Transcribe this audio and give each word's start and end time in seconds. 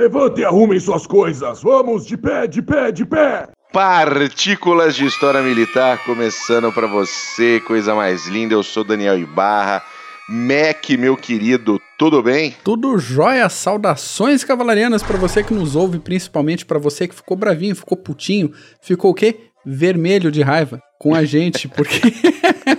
Levante 0.00 0.40
e 0.40 0.44
arrumem 0.46 0.80
suas 0.80 1.06
coisas. 1.06 1.62
Vamos, 1.62 2.06
de 2.06 2.16
pé, 2.16 2.46
de 2.46 2.62
pé, 2.62 2.90
de 2.90 3.04
pé. 3.04 3.46
Partículas 3.70 4.96
de 4.96 5.04
História 5.04 5.42
Militar 5.42 6.02
começando 6.06 6.72
para 6.72 6.86
você, 6.86 7.60
coisa 7.60 7.94
mais 7.94 8.26
linda. 8.26 8.54
Eu 8.54 8.62
sou 8.62 8.82
Daniel 8.82 9.18
Ibarra. 9.18 9.82
Mac, 10.26 10.88
meu 10.98 11.18
querido, 11.18 11.78
tudo 11.98 12.22
bem? 12.22 12.56
Tudo 12.64 12.98
jóia, 12.98 13.46
saudações 13.50 14.42
cavalarianas 14.42 15.02
para 15.02 15.18
você 15.18 15.42
que 15.42 15.52
nos 15.52 15.76
ouve, 15.76 15.98
principalmente 15.98 16.64
para 16.64 16.78
você 16.78 17.06
que 17.06 17.14
ficou 17.14 17.36
bravinho, 17.36 17.76
ficou 17.76 17.98
putinho, 17.98 18.52
ficou 18.80 19.10
o 19.10 19.14
quê? 19.14 19.50
Vermelho 19.66 20.32
de 20.32 20.40
raiva 20.40 20.80
com 20.98 21.14
a 21.14 21.26
gente, 21.26 21.68
porque 21.68 22.00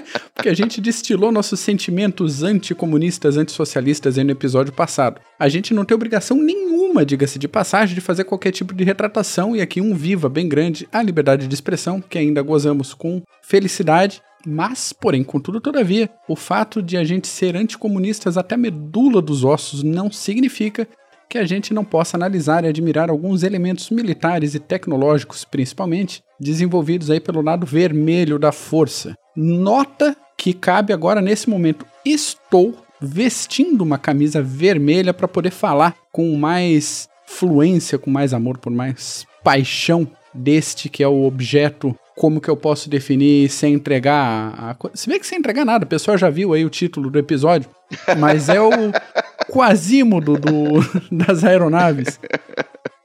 porque 0.42 0.50
a 0.50 0.56
gente 0.56 0.82
destilou 0.82 1.32
nossos 1.32 1.60
sentimentos 1.60 2.42
anticomunistas, 2.42 3.38
antissocialistas 3.38 4.18
aí 4.18 4.24
no 4.24 4.32
episódio 4.32 4.74
passado. 4.74 5.22
A 5.38 5.48
gente 5.48 5.72
não 5.72 5.86
tem 5.86 5.94
obrigação 5.94 6.36
nenhuma, 6.36 7.06
diga-se 7.06 7.38
de 7.38 7.48
passagem, 7.48 7.94
de 7.94 8.02
fazer 8.02 8.24
qualquer 8.24 8.50
tipo 8.50 8.74
de 8.74 8.84
retratação 8.84 9.56
e 9.56 9.62
aqui 9.62 9.80
um 9.80 9.94
viva 9.94 10.28
bem 10.28 10.50
grande 10.50 10.90
a 10.92 11.04
liberdade 11.04 11.48
de 11.48 11.54
expressão, 11.54 12.02
que 12.02 12.18
ainda 12.18 12.42
gozamos 12.42 12.92
com 12.92 13.22
felicidade. 13.44 14.20
Mas, 14.44 14.92
porém, 14.92 15.24
contudo, 15.24 15.62
todavia, 15.62 16.10
o 16.28 16.36
fato 16.36 16.82
de 16.82 16.98
a 16.98 17.04
gente 17.04 17.28
ser 17.28 17.56
anticomunistas 17.56 18.36
até 18.36 18.56
a 18.56 18.58
medula 18.58 19.22
dos 19.22 19.44
ossos 19.44 19.84
não 19.84 20.12
significa 20.12 20.88
que 21.32 21.38
a 21.38 21.46
gente 21.46 21.74
não 21.74 21.86
possa 21.86 22.18
analisar 22.18 22.66
e 22.66 22.68
admirar 22.68 23.10
alguns 23.10 23.42
elementos 23.42 23.90
militares 23.90 24.54
e 24.54 24.60
tecnológicos, 24.60 25.46
principalmente, 25.46 26.22
desenvolvidos 26.38 27.10
aí 27.10 27.22
pelo 27.22 27.42
lado 27.42 27.66
vermelho 27.66 28.38
da 28.38 28.52
força. 28.52 29.16
Nota 29.34 30.14
que 30.38 30.52
cabe 30.54 30.92
agora 30.92 31.22
nesse 31.22 31.50
momento. 31.50 31.86
Estou 32.04 32.76
vestindo 33.00 33.82
uma 33.82 33.98
camisa 33.98 34.42
vermelha 34.42 35.14
para 35.14 35.26
poder 35.26 35.52
falar 35.52 35.96
com 36.12 36.36
mais 36.36 37.08
fluência, 37.26 37.98
com 37.98 38.12
mais 38.12 38.34
amor, 38.34 38.58
por 38.58 38.70
mais 38.70 39.26
paixão 39.42 40.06
deste 40.34 40.90
que 40.90 41.02
é 41.02 41.08
o 41.08 41.24
objeto. 41.24 41.96
Como 42.14 42.42
que 42.42 42.50
eu 42.50 42.58
posso 42.58 42.90
definir 42.90 43.50
sem 43.50 43.76
entregar 43.76 44.54
a, 44.58 44.76
Se 44.94 45.08
bem 45.08 45.18
que 45.18 45.26
sem 45.26 45.40
entregar 45.40 45.64
nada, 45.64 45.86
o 45.86 45.88
pessoal 45.88 46.18
já 46.18 46.30
viu 46.30 46.54
aí 46.54 46.66
o 46.66 46.70
título 46.70 47.10
do 47.10 47.18
episódio, 47.18 47.70
mas 48.20 48.50
é 48.50 48.60
o 48.60 48.70
quasímodo 49.50 50.38
do, 50.38 50.80
das 51.12 51.44
aeronaves. 51.44 52.20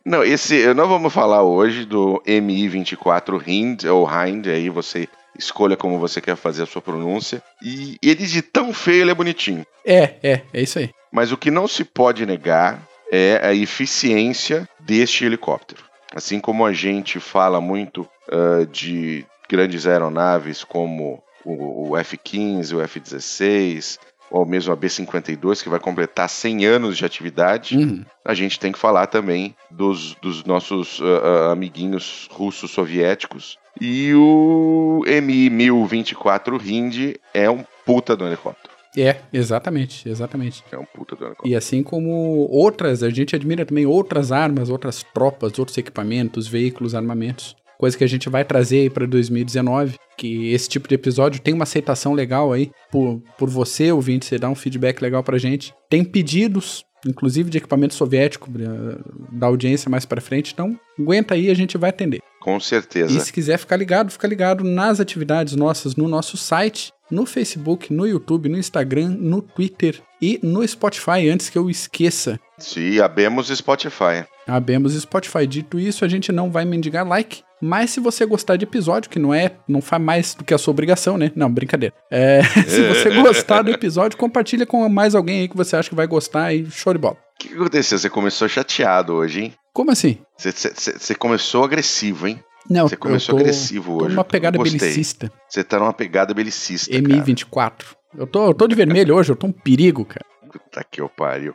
Não, 0.04 0.22
esse, 0.22 0.72
nós 0.74 0.88
vamos 0.88 1.12
falar 1.12 1.42
hoje 1.42 1.84
do 1.84 2.22
Mi-24 2.26 3.42
Hind, 3.46 3.84
ou 3.84 4.08
Hind, 4.08 4.46
aí 4.46 4.70
você 4.70 5.08
escolha 5.38 5.76
como 5.76 5.98
você 5.98 6.20
quer 6.20 6.36
fazer 6.36 6.62
a 6.62 6.66
sua 6.66 6.80
pronúncia. 6.80 7.42
E 7.62 7.98
ele 8.02 8.26
de 8.26 8.42
tão 8.42 8.72
feio, 8.72 9.02
ele 9.02 9.10
é 9.10 9.14
bonitinho. 9.14 9.66
É, 9.84 10.14
é, 10.22 10.42
é 10.52 10.62
isso 10.62 10.78
aí. 10.78 10.90
Mas 11.12 11.32
o 11.32 11.36
que 11.36 11.50
não 11.50 11.66
se 11.68 11.84
pode 11.84 12.24
negar 12.26 12.80
é 13.10 13.40
a 13.42 13.54
eficiência 13.54 14.68
deste 14.80 15.24
helicóptero. 15.24 15.84
Assim 16.14 16.40
como 16.40 16.64
a 16.64 16.72
gente 16.72 17.20
fala 17.20 17.60
muito 17.60 18.08
uh, 18.28 18.66
de 18.66 19.24
grandes 19.48 19.86
aeronaves 19.86 20.64
como 20.64 21.22
o, 21.44 21.90
o 21.90 21.96
F-15, 21.96 22.76
o 22.76 22.80
F-16, 22.82 23.98
ou 24.30 24.44
mesmo 24.44 24.72
a 24.72 24.76
B-52, 24.76 25.62
que 25.62 25.68
vai 25.68 25.80
completar 25.80 26.28
100 26.28 26.66
anos 26.66 26.96
de 26.96 27.04
atividade, 27.04 27.76
uhum. 27.76 28.04
a 28.24 28.34
gente 28.34 28.58
tem 28.58 28.72
que 28.72 28.78
falar 28.78 29.06
também 29.06 29.54
dos, 29.70 30.14
dos 30.16 30.44
nossos 30.44 30.98
uh, 31.00 31.04
uh, 31.04 31.50
amiguinhos 31.52 32.28
russos 32.30 32.70
soviéticos. 32.70 33.58
E 33.80 34.14
o 34.14 35.02
Mi-1024 35.06 36.60
Hind 36.64 37.16
é 37.34 37.48
um 37.50 37.64
puta 37.84 38.16
do 38.16 38.26
helicóptero. 38.26 38.74
É, 38.96 39.16
exatamente, 39.30 40.08
exatamente. 40.08 40.64
É 40.72 40.78
um 40.78 40.84
puta 40.84 41.14
do 41.14 41.24
helicóptero. 41.24 41.52
E 41.52 41.54
assim 41.54 41.82
como 41.82 42.48
outras, 42.50 43.02
a 43.02 43.10
gente 43.10 43.36
admira 43.36 43.66
também 43.66 43.84
outras 43.84 44.32
armas, 44.32 44.70
outras 44.70 45.02
tropas, 45.02 45.58
outros 45.58 45.76
equipamentos, 45.76 46.48
veículos, 46.48 46.94
armamentos 46.94 47.54
coisa 47.78 47.96
que 47.96 48.04
a 48.04 48.08
gente 48.08 48.28
vai 48.28 48.44
trazer 48.44 48.80
aí 48.80 48.90
para 48.90 49.06
2019, 49.06 49.96
que 50.16 50.52
esse 50.52 50.68
tipo 50.68 50.88
de 50.88 50.94
episódio 50.94 51.40
tem 51.40 51.54
uma 51.54 51.64
aceitação 51.64 52.12
legal 52.12 52.52
aí 52.52 52.70
por, 52.90 53.22
por 53.38 53.48
você, 53.48 53.92
ouvinte, 53.92 54.26
você 54.26 54.38
dá 54.38 54.48
um 54.48 54.54
feedback 54.54 55.00
legal 55.00 55.22
pra 55.22 55.38
gente. 55.38 55.74
Tem 55.90 56.04
pedidos, 56.04 56.84
inclusive 57.06 57.50
de 57.50 57.58
equipamento 57.58 57.94
soviético 57.94 58.50
eh, 58.58 58.98
da 59.32 59.46
audiência 59.46 59.90
mais 59.90 60.04
para 60.04 60.20
frente, 60.20 60.52
então 60.52 60.78
aguenta 60.98 61.34
aí, 61.34 61.50
a 61.50 61.54
gente 61.54 61.76
vai 61.76 61.90
atender. 61.90 62.20
Com 62.40 62.60
certeza. 62.60 63.16
E 63.16 63.20
se 63.20 63.32
quiser 63.32 63.58
ficar 63.58 63.76
ligado, 63.76 64.10
fica 64.10 64.26
ligado 64.26 64.62
nas 64.62 65.00
atividades 65.00 65.54
nossas 65.56 65.96
no 65.96 66.06
nosso 66.06 66.36
site, 66.36 66.92
no 67.10 67.26
Facebook, 67.26 67.92
no 67.92 68.06
YouTube, 68.06 68.48
no 68.48 68.58
Instagram, 68.58 69.16
no 69.18 69.42
Twitter 69.42 70.00
e 70.20 70.38
no 70.42 70.66
Spotify, 70.66 71.28
antes 71.28 71.50
que 71.50 71.58
eu 71.58 71.68
esqueça. 71.68 72.38
Sim, 72.58 73.00
abemos 73.00 73.48
Spotify. 73.48 74.24
Abemos 74.46 74.94
Spotify. 74.94 75.46
Dito 75.46 75.78
isso, 75.78 76.04
a 76.04 76.08
gente 76.08 76.32
não 76.32 76.50
vai 76.50 76.64
mendigar 76.64 77.06
like, 77.06 77.42
mas 77.60 77.90
se 77.90 78.00
você 78.00 78.26
gostar 78.26 78.56
de 78.56 78.64
episódio, 78.64 79.10
que 79.10 79.18
não 79.18 79.32
é, 79.32 79.52
não 79.66 79.80
faz 79.80 80.02
mais 80.02 80.34
do 80.34 80.44
que 80.44 80.52
a 80.52 80.58
sua 80.58 80.72
obrigação, 80.72 81.16
né? 81.16 81.32
Não, 81.34 81.50
brincadeira. 81.50 81.94
É, 82.10 82.42
se 82.68 82.88
você 82.88 83.10
gostar 83.22 83.62
do 83.62 83.70
episódio, 83.70 84.18
compartilha 84.18 84.66
com 84.66 84.88
mais 84.88 85.14
alguém 85.14 85.40
aí 85.40 85.48
que 85.48 85.56
você 85.56 85.76
acha 85.76 85.88
que 85.88 85.94
vai 85.94 86.06
gostar 86.06 86.52
e 86.52 86.66
show 86.70 86.92
de 86.92 86.98
bola. 86.98 87.16
O 87.16 87.38
que 87.38 87.54
aconteceu? 87.54 87.98
Você 87.98 88.08
começou 88.08 88.48
chateado 88.48 89.14
hoje, 89.14 89.40
hein? 89.40 89.54
Como 89.72 89.90
assim? 89.90 90.18
Você, 90.38 91.14
começou 91.14 91.64
agressivo, 91.64 92.26
hein? 92.26 92.42
Não, 92.68 92.88
você 92.88 92.96
começou 92.96 93.34
tô, 93.34 93.40
agressivo 93.40 93.92
hoje. 93.92 94.04
Tô 94.04 94.08
numa 94.08 94.24
pegada 94.24 94.58
belicista. 94.58 95.30
Você 95.48 95.62
tá 95.62 95.78
numa 95.78 95.92
pegada 95.92 96.32
belicista. 96.32 96.90
MI24. 96.90 97.84
Eu 98.16 98.26
tô, 98.26 98.46
eu 98.46 98.54
tô 98.54 98.66
de 98.66 98.74
vermelho 98.74 99.14
hoje, 99.14 99.30
eu 99.30 99.36
tô 99.36 99.46
um 99.46 99.52
perigo, 99.52 100.04
cara. 100.04 100.24
Puta 100.58 100.84
que 100.84 101.00
eu 101.00 101.08
pariu. 101.08 101.54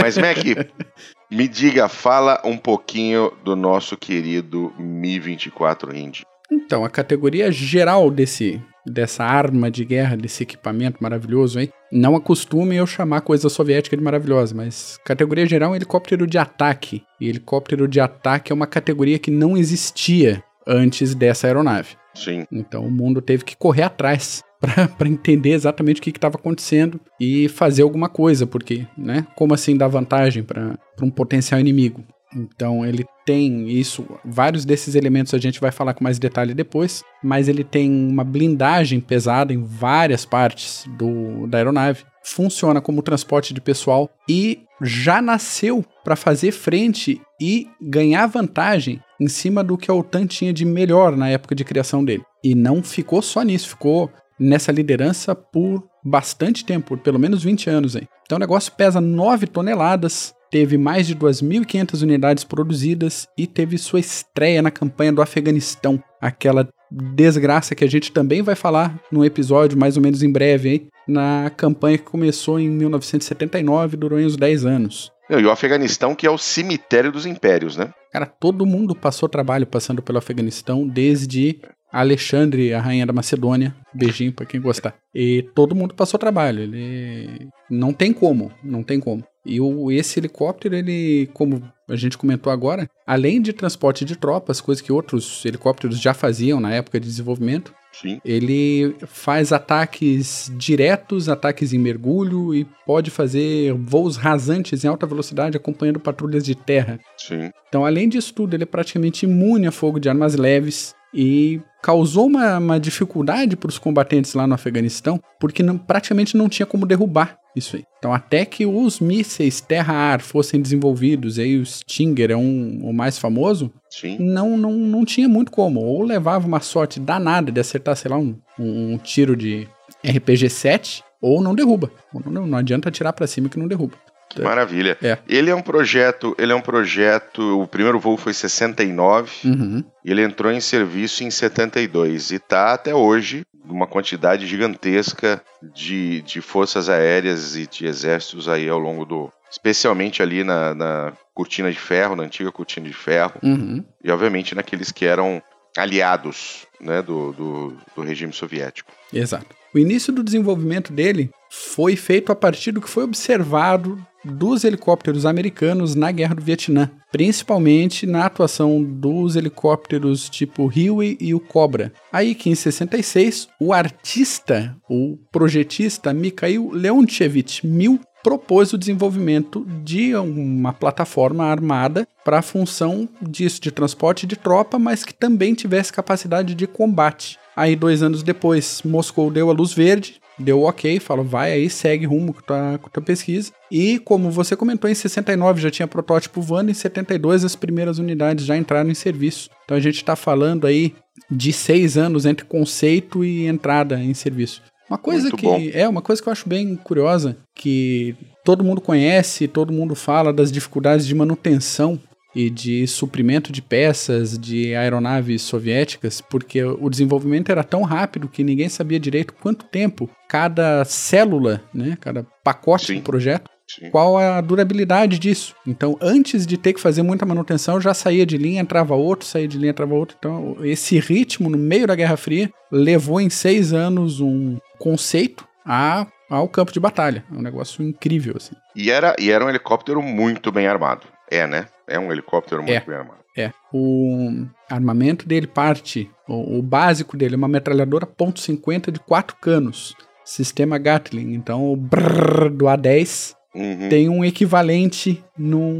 Mas, 0.00 0.16
Mac, 0.16 0.38
me 1.30 1.48
diga, 1.48 1.88
fala 1.88 2.40
um 2.44 2.56
pouquinho 2.56 3.32
do 3.44 3.54
nosso 3.56 3.96
querido 3.96 4.72
Mi-24 4.78 5.94
Hind. 5.94 6.22
Então, 6.50 6.84
a 6.84 6.90
categoria 6.90 7.50
geral 7.52 8.10
desse 8.10 8.60
dessa 8.86 9.24
arma 9.24 9.70
de 9.70 9.84
guerra, 9.84 10.16
desse 10.16 10.42
equipamento 10.42 11.02
maravilhoso 11.02 11.58
aí, 11.58 11.70
não 11.92 12.16
acostume 12.16 12.76
eu 12.76 12.86
chamar 12.86 13.20
coisa 13.20 13.48
soviética 13.48 13.96
de 13.96 14.02
maravilhosa, 14.02 14.54
mas 14.54 14.98
categoria 15.04 15.46
geral 15.46 15.70
é 15.70 15.72
um 15.72 15.76
helicóptero 15.76 16.26
de 16.26 16.38
ataque. 16.38 17.04
E 17.20 17.28
helicóptero 17.28 17.86
de 17.86 18.00
ataque 18.00 18.50
é 18.50 18.54
uma 18.54 18.66
categoria 18.66 19.18
que 19.18 19.30
não 19.30 19.56
existia 19.56 20.42
antes 20.66 21.14
dessa 21.14 21.46
aeronave. 21.46 21.96
Sim. 22.14 22.46
Então 22.50 22.84
o 22.84 22.90
mundo 22.90 23.20
teve 23.20 23.44
que 23.44 23.56
correr 23.56 23.82
atrás 23.82 24.42
para 24.60 25.08
entender 25.08 25.52
exatamente 25.52 26.00
o 26.00 26.02
que 26.02 26.10
estava 26.10 26.36
acontecendo 26.36 27.00
e 27.18 27.48
fazer 27.48 27.82
alguma 27.82 28.08
coisa, 28.08 28.46
porque, 28.46 28.86
né? 28.96 29.26
Como 29.34 29.54
assim 29.54 29.76
dar 29.76 29.88
vantagem 29.88 30.42
para 30.42 30.78
um 31.02 31.10
potencial 31.10 31.60
inimigo? 31.60 32.04
Então 32.34 32.86
ele 32.86 33.04
tem 33.26 33.68
isso, 33.68 34.06
vários 34.24 34.64
desses 34.64 34.94
elementos 34.94 35.34
a 35.34 35.38
gente 35.38 35.60
vai 35.60 35.72
falar 35.72 35.94
com 35.94 36.04
mais 36.04 36.18
detalhe 36.18 36.54
depois, 36.54 37.02
mas 37.22 37.48
ele 37.48 37.64
tem 37.64 37.90
uma 37.90 38.22
blindagem 38.22 39.00
pesada 39.00 39.52
em 39.52 39.62
várias 39.64 40.24
partes 40.24 40.84
do, 40.96 41.46
da 41.48 41.58
aeronave, 41.58 42.04
funciona 42.22 42.80
como 42.80 43.02
transporte 43.02 43.52
de 43.52 43.60
pessoal 43.60 44.08
e 44.28 44.60
já 44.82 45.20
nasceu 45.20 45.84
para 46.04 46.16
fazer 46.16 46.52
frente 46.52 47.20
e 47.40 47.68
ganhar 47.80 48.26
vantagem 48.26 49.00
em 49.20 49.28
cima 49.28 49.62
do 49.62 49.76
que 49.76 49.90
a 49.90 49.94
OTAN 49.94 50.26
tinha 50.26 50.52
de 50.52 50.64
melhor 50.64 51.16
na 51.16 51.28
época 51.28 51.54
de 51.54 51.64
criação 51.64 52.04
dele. 52.04 52.22
E 52.42 52.54
não 52.54 52.82
ficou 52.82 53.20
só 53.20 53.42
nisso, 53.42 53.68
ficou 53.70 54.10
nessa 54.40 54.72
liderança 54.72 55.34
por 55.34 55.84
bastante 56.02 56.64
tempo, 56.64 56.88
por 56.88 56.98
pelo 56.98 57.18
menos 57.18 57.44
20 57.44 57.68
anos 57.68 57.94
aí. 57.94 58.08
Então 58.24 58.36
o 58.36 58.40
negócio 58.40 58.72
pesa 58.72 59.00
9 59.00 59.46
toneladas, 59.46 60.34
teve 60.50 60.78
mais 60.78 61.06
de 61.06 61.14
2.500 61.14 62.02
unidades 62.02 62.42
produzidas 62.42 63.28
e 63.36 63.46
teve 63.46 63.76
sua 63.76 64.00
estreia 64.00 64.62
na 64.62 64.70
campanha 64.70 65.12
do 65.12 65.20
Afeganistão, 65.20 66.02
aquela 66.20 66.66
desgraça 66.90 67.74
que 67.74 67.84
a 67.84 67.88
gente 67.88 68.10
também 68.10 68.42
vai 68.42 68.56
falar 68.56 68.98
num 69.12 69.24
episódio 69.24 69.78
mais 69.78 69.96
ou 69.96 70.02
menos 70.02 70.22
em 70.22 70.32
breve, 70.32 70.68
hein? 70.70 70.88
na 71.06 71.50
campanha 71.56 71.98
que 71.98 72.04
começou 72.04 72.58
em 72.58 72.68
1979 72.68 73.94
e 73.94 73.98
durou 73.98 74.18
uns 74.18 74.36
10 74.36 74.64
anos. 74.64 75.12
E 75.28 75.34
o 75.34 75.50
Afeganistão 75.50 76.14
que 76.14 76.26
é 76.26 76.30
o 76.30 76.38
cemitério 76.38 77.12
dos 77.12 77.26
impérios, 77.26 77.76
né? 77.76 77.92
Cara, 78.12 78.26
todo 78.26 78.66
mundo 78.66 78.94
passou 78.94 79.28
trabalho 79.28 79.66
passando 79.66 80.02
pelo 80.02 80.18
Afeganistão, 80.18 80.86
desde 80.86 81.60
Alexandre, 81.92 82.72
a 82.72 82.80
rainha 82.80 83.06
da 83.06 83.12
Macedônia. 83.12 83.74
Beijinho 83.92 84.32
pra 84.32 84.46
quem 84.46 84.60
gostar. 84.60 84.94
E 85.14 85.42
todo 85.54 85.74
mundo 85.74 85.94
passou 85.94 86.18
trabalho. 86.18 86.62
Ele 86.62 87.48
não 87.68 87.92
tem 87.92 88.12
como, 88.12 88.52
não 88.62 88.82
tem 88.82 89.00
como. 89.00 89.24
E 89.44 89.60
o, 89.60 89.90
esse 89.90 90.20
helicóptero, 90.20 90.74
ele, 90.76 91.28
como 91.32 91.62
a 91.88 91.96
gente 91.96 92.18
comentou 92.18 92.52
agora, 92.52 92.88
além 93.06 93.40
de 93.40 93.52
transporte 93.52 94.04
de 94.04 94.16
tropas, 94.16 94.60
coisa 94.60 94.82
que 94.82 94.92
outros 94.92 95.44
helicópteros 95.44 96.00
já 96.00 96.12
faziam 96.12 96.60
na 96.60 96.72
época 96.72 97.00
de 97.00 97.06
desenvolvimento, 97.06 97.74
Sim. 97.92 98.20
ele 98.24 98.94
faz 99.06 99.52
ataques 99.52 100.52
diretos, 100.56 101.28
ataques 101.28 101.72
em 101.72 101.78
mergulho 101.78 102.54
e 102.54 102.66
pode 102.86 103.10
fazer 103.10 103.72
voos 103.72 104.16
rasantes 104.16 104.84
em 104.84 104.88
alta 104.88 105.06
velocidade 105.06 105.56
acompanhando 105.56 105.98
patrulhas 105.98 106.44
de 106.44 106.54
terra. 106.54 107.00
Sim. 107.16 107.50
Então, 107.68 107.84
além 107.84 108.08
disso 108.08 108.34
tudo, 108.34 108.54
ele 108.54 108.64
é 108.64 108.66
praticamente 108.66 109.24
imune 109.24 109.66
a 109.66 109.72
fogo 109.72 109.98
de 109.98 110.08
armas 110.08 110.36
leves 110.36 110.94
e 111.12 111.60
causou 111.82 112.26
uma, 112.26 112.58
uma 112.58 112.80
dificuldade 112.80 113.56
para 113.56 113.68
os 113.68 113.78
combatentes 113.78 114.34
lá 114.34 114.46
no 114.46 114.54
Afeganistão, 114.54 115.20
porque 115.38 115.62
não, 115.62 115.78
praticamente 115.78 116.36
não 116.36 116.48
tinha 116.48 116.66
como 116.66 116.86
derrubar 116.86 117.38
Isso 117.56 117.76
aí. 117.76 117.84
Então, 117.98 118.12
até 118.12 118.44
que 118.44 118.66
os 118.66 119.00
mísseis 119.00 119.60
terra-ar 119.60 120.20
fossem 120.20 120.60
desenvolvidos, 120.60 121.38
aí 121.38 121.58
o 121.58 121.66
Stinger 121.66 122.30
é 122.30 122.36
um, 122.36 122.80
o 122.82 122.92
mais 122.92 123.18
famoso, 123.18 123.72
Sim. 123.90 124.18
não, 124.20 124.56
não, 124.56 124.72
não 124.72 125.04
tinha 125.04 125.28
muito 125.28 125.50
como. 125.50 125.80
Ou 125.80 126.02
levava 126.02 126.46
uma 126.46 126.60
sorte 126.60 127.00
danada 127.00 127.50
de 127.50 127.60
acertar, 127.60 127.96
sei 127.96 128.10
lá, 128.10 128.18
um, 128.18 128.36
um 128.58 128.98
tiro 128.98 129.36
de 129.36 129.66
RPG-7, 130.04 131.02
ou 131.20 131.42
não 131.42 131.54
derruba. 131.54 131.90
Não, 132.24 132.46
não 132.46 132.58
adianta 132.58 132.88
atirar 132.88 133.12
para 133.12 133.26
cima 133.26 133.48
que 133.48 133.58
não 133.58 133.68
derruba. 133.68 133.96
Que 134.30 134.40
maravilha. 134.42 134.96
É. 135.02 135.18
Ele 135.28 135.50
é 135.50 135.54
um 135.54 135.60
projeto, 135.62 136.34
ele 136.38 136.52
é 136.52 136.54
um 136.54 136.60
projeto, 136.60 137.60
o 137.60 137.66
primeiro 137.66 137.98
voo 137.98 138.16
foi 138.16 138.30
em 138.30 138.34
69, 138.34 139.30
Uhum. 139.44 139.84
e 140.04 140.10
ele 140.10 140.22
entrou 140.22 140.52
em 140.52 140.60
serviço 140.60 141.24
em 141.24 141.30
72 141.30 142.30
e 142.30 142.38
tá 142.38 142.72
até 142.72 142.94
hoje 142.94 143.42
uma 143.64 143.86
quantidade 143.86 144.46
gigantesca 144.46 145.42
de, 145.74 146.22
de 146.22 146.40
forças 146.40 146.88
aéreas 146.88 147.56
e 147.56 147.66
de 147.66 147.86
exércitos 147.86 148.48
aí 148.48 148.68
ao 148.68 148.78
longo 148.78 149.04
do, 149.04 149.32
especialmente 149.50 150.22
ali 150.22 150.42
na, 150.44 150.74
na 150.74 151.12
cortina 151.34 151.70
de 151.70 151.78
ferro, 151.78 152.14
na 152.16 152.22
antiga 152.24 152.50
cortina 152.52 152.86
de 152.86 152.94
ferro, 152.94 153.34
Uhum. 153.42 153.84
e 154.02 154.10
obviamente 154.10 154.54
naqueles 154.54 154.90
que 154.92 155.04
eram 155.04 155.42
aliados, 155.76 156.66
né, 156.80 157.00
do, 157.02 157.32
do, 157.32 157.76
do 157.96 158.02
regime 158.02 158.32
soviético. 158.32 158.90
Exato. 159.12 159.46
O 159.74 159.78
início 159.78 160.12
do 160.12 160.22
desenvolvimento 160.24 160.92
dele 160.92 161.30
foi 161.48 161.94
feito 161.96 162.32
a 162.32 162.34
partir 162.36 162.72
do 162.72 162.80
que 162.80 162.88
foi 162.90 163.04
observado 163.04 164.04
dos 164.24 164.64
helicópteros 164.64 165.24
americanos 165.26 165.94
na 165.94 166.10
Guerra 166.10 166.34
do 166.34 166.42
Vietnã, 166.42 166.90
principalmente 167.10 168.06
na 168.06 168.26
atuação 168.26 168.82
dos 168.82 169.36
helicópteros 169.36 170.28
tipo 170.28 170.66
Huey 170.66 171.16
e 171.20 171.34
o 171.34 171.40
Cobra. 171.40 171.92
Aí 172.12 172.34
que 172.34 172.50
em 172.50 172.54
66, 172.54 173.48
o 173.60 173.72
artista, 173.72 174.76
o 174.88 175.18
projetista 175.30 176.12
Mikhail 176.12 176.70
Leontievich 176.72 177.66
Mil 177.66 178.00
propôs 178.22 178.72
o 178.72 178.78
desenvolvimento 178.78 179.66
de 179.82 180.14
uma 180.14 180.72
plataforma 180.72 181.44
armada 181.44 182.06
para 182.24 182.38
a 182.38 182.42
função 182.42 183.08
disso, 183.20 183.60
de 183.60 183.70
transporte 183.70 184.26
de 184.26 184.36
tropa, 184.36 184.78
mas 184.78 185.04
que 185.04 185.14
também 185.14 185.54
tivesse 185.54 185.92
capacidade 185.92 186.54
de 186.54 186.66
combate. 186.66 187.38
Aí, 187.56 187.74
dois 187.74 188.02
anos 188.02 188.22
depois, 188.22 188.82
Moscou 188.84 189.30
deu 189.30 189.50
a 189.50 189.52
luz 189.52 189.72
verde, 189.72 190.20
deu 190.40 190.62
ok, 190.62 190.98
falou, 190.98 191.24
vai 191.24 191.52
aí, 191.52 191.70
segue 191.70 192.06
rumo 192.06 192.32
com 192.32 192.40
tua, 192.40 192.78
com 192.78 192.88
tua 192.88 193.02
pesquisa. 193.02 193.52
E, 193.70 193.98
como 193.98 194.30
você 194.30 194.56
comentou, 194.56 194.90
em 194.90 194.94
69 194.94 195.60
já 195.60 195.70
tinha 195.70 195.86
protótipo 195.86 196.40
voando, 196.40 196.70
em 196.70 196.74
72 196.74 197.44
as 197.44 197.54
primeiras 197.54 197.98
unidades 197.98 198.44
já 198.44 198.56
entraram 198.56 198.90
em 198.90 198.94
serviço. 198.94 199.50
Então 199.64 199.76
a 199.76 199.80
gente 199.80 199.96
está 199.96 200.16
falando 200.16 200.66
aí 200.66 200.94
de 201.30 201.52
seis 201.52 201.96
anos 201.96 202.26
entre 202.26 202.44
conceito 202.44 203.24
e 203.24 203.46
entrada 203.46 204.02
em 204.02 204.14
serviço. 204.14 204.62
Uma 204.88 204.98
coisa 204.98 205.28
Muito 205.28 205.36
que 205.36 205.44
bom. 205.44 205.60
é 205.72 205.88
uma 205.88 206.02
coisa 206.02 206.20
que 206.20 206.28
eu 206.28 206.32
acho 206.32 206.48
bem 206.48 206.74
curiosa, 206.74 207.36
que 207.54 208.16
todo 208.44 208.64
mundo 208.64 208.80
conhece, 208.80 209.46
todo 209.46 209.72
mundo 209.72 209.94
fala 209.94 210.32
das 210.32 210.50
dificuldades 210.50 211.06
de 211.06 211.14
manutenção 211.14 212.00
e 212.34 212.48
de 212.48 212.86
suprimento 212.86 213.52
de 213.52 213.60
peças 213.60 214.38
de 214.38 214.74
aeronaves 214.74 215.42
soviéticas, 215.42 216.20
porque 216.20 216.62
o 216.62 216.88
desenvolvimento 216.88 217.50
era 217.50 217.64
tão 217.64 217.82
rápido 217.82 218.28
que 218.28 218.44
ninguém 218.44 218.68
sabia 218.68 219.00
direito 219.00 219.34
quanto 219.34 219.64
tempo 219.64 220.08
cada 220.28 220.84
célula, 220.84 221.62
né, 221.74 221.96
cada 222.00 222.26
pacote 222.44 222.86
Sim. 222.86 222.94
do 222.96 223.02
projeto 223.02 223.50
Sim. 223.78 223.90
qual 223.90 224.18
a 224.18 224.40
durabilidade 224.40 225.18
disso. 225.18 225.54
Então, 225.66 225.96
antes 226.00 226.44
de 226.44 226.56
ter 226.56 226.72
que 226.72 226.80
fazer 226.80 227.02
muita 227.02 227.24
manutenção, 227.24 227.80
já 227.80 227.94
saía 227.94 228.26
de 228.26 228.36
linha, 228.36 228.60
entrava 228.60 228.94
outro, 228.94 229.26
saía 229.26 229.46
de 229.46 229.58
linha, 229.58 229.70
entrava 229.70 229.94
outro. 229.94 230.16
Então, 230.18 230.56
esse 230.62 230.98
ritmo 230.98 231.48
no 231.48 231.56
meio 231.56 231.86
da 231.86 231.94
Guerra 231.94 232.16
Fria 232.16 232.50
levou 232.70 233.20
em 233.20 233.30
seis 233.30 233.72
anos 233.72 234.20
um 234.20 234.58
conceito 234.78 235.46
a, 235.64 236.06
ao 236.28 236.48
campo 236.48 236.72
de 236.72 236.80
batalha. 236.80 237.24
É 237.30 237.34
um 237.34 237.42
negócio 237.42 237.84
incrível, 237.84 238.34
assim. 238.36 238.56
E 238.74 238.90
era, 238.90 239.14
e 239.18 239.30
era 239.30 239.44
um 239.44 239.48
helicóptero 239.48 240.02
muito 240.02 240.50
bem 240.50 240.66
armado. 240.66 241.06
É, 241.30 241.46
né? 241.46 241.66
É 241.86 241.98
um 241.98 242.10
helicóptero 242.12 242.62
muito 242.62 242.74
É. 242.74 242.80
bem 242.80 242.94
armado. 242.96 243.20
É, 243.38 243.52
o 243.72 244.44
armamento 244.68 245.26
dele 245.26 245.46
parte, 245.46 246.10
o, 246.28 246.58
o 246.58 246.62
básico 246.62 247.16
dele 247.16 247.34
é 247.34 247.38
uma 247.38 247.46
metralhadora 247.48 248.04
.50 248.06 248.90
de 248.90 248.98
quatro 248.98 249.36
canos, 249.36 249.94
sistema 250.24 250.76
Gatling. 250.78 251.32
Então, 251.34 251.72
o 251.72 251.76
brrr 251.76 252.50
do 252.50 252.64
A10 252.66 253.34
Uhum. 253.52 253.88
tem 253.88 254.08
um 254.08 254.24
equivalente 254.24 255.24
num, 255.36 255.72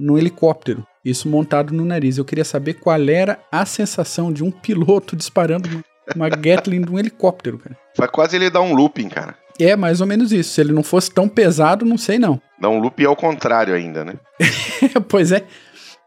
num 0.00 0.16
helicóptero. 0.16 0.86
Isso 1.04 1.28
montado 1.28 1.74
no 1.74 1.84
nariz. 1.84 2.16
Eu 2.16 2.24
queria 2.24 2.44
saber 2.44 2.74
qual 2.74 2.96
era 3.08 3.40
a 3.50 3.66
sensação 3.66 4.32
de 4.32 4.44
um 4.44 4.52
piloto 4.52 5.16
disparando 5.16 5.68
uma, 5.68 5.82
uma 6.14 6.28
Gatling 6.28 6.82
de 6.82 6.92
um 6.92 6.96
helicóptero, 6.98 7.58
cara. 7.58 7.76
Faz 7.96 8.10
quase 8.12 8.36
ele 8.36 8.48
dar 8.50 8.60
um 8.60 8.72
looping, 8.72 9.08
cara. 9.08 9.34
É 9.60 9.76
mais 9.76 10.00
ou 10.00 10.06
menos 10.06 10.32
isso. 10.32 10.50
Se 10.50 10.60
ele 10.60 10.72
não 10.72 10.82
fosse 10.82 11.10
tão 11.10 11.28
pesado, 11.28 11.84
não 11.84 11.98
sei 11.98 12.18
não. 12.18 12.40
Dá 12.60 12.68
um 12.68 12.78
looping 12.78 13.04
ao 13.04 13.16
contrário 13.16 13.74
ainda, 13.74 14.04
né? 14.04 14.14
pois 15.08 15.32
é. 15.32 15.44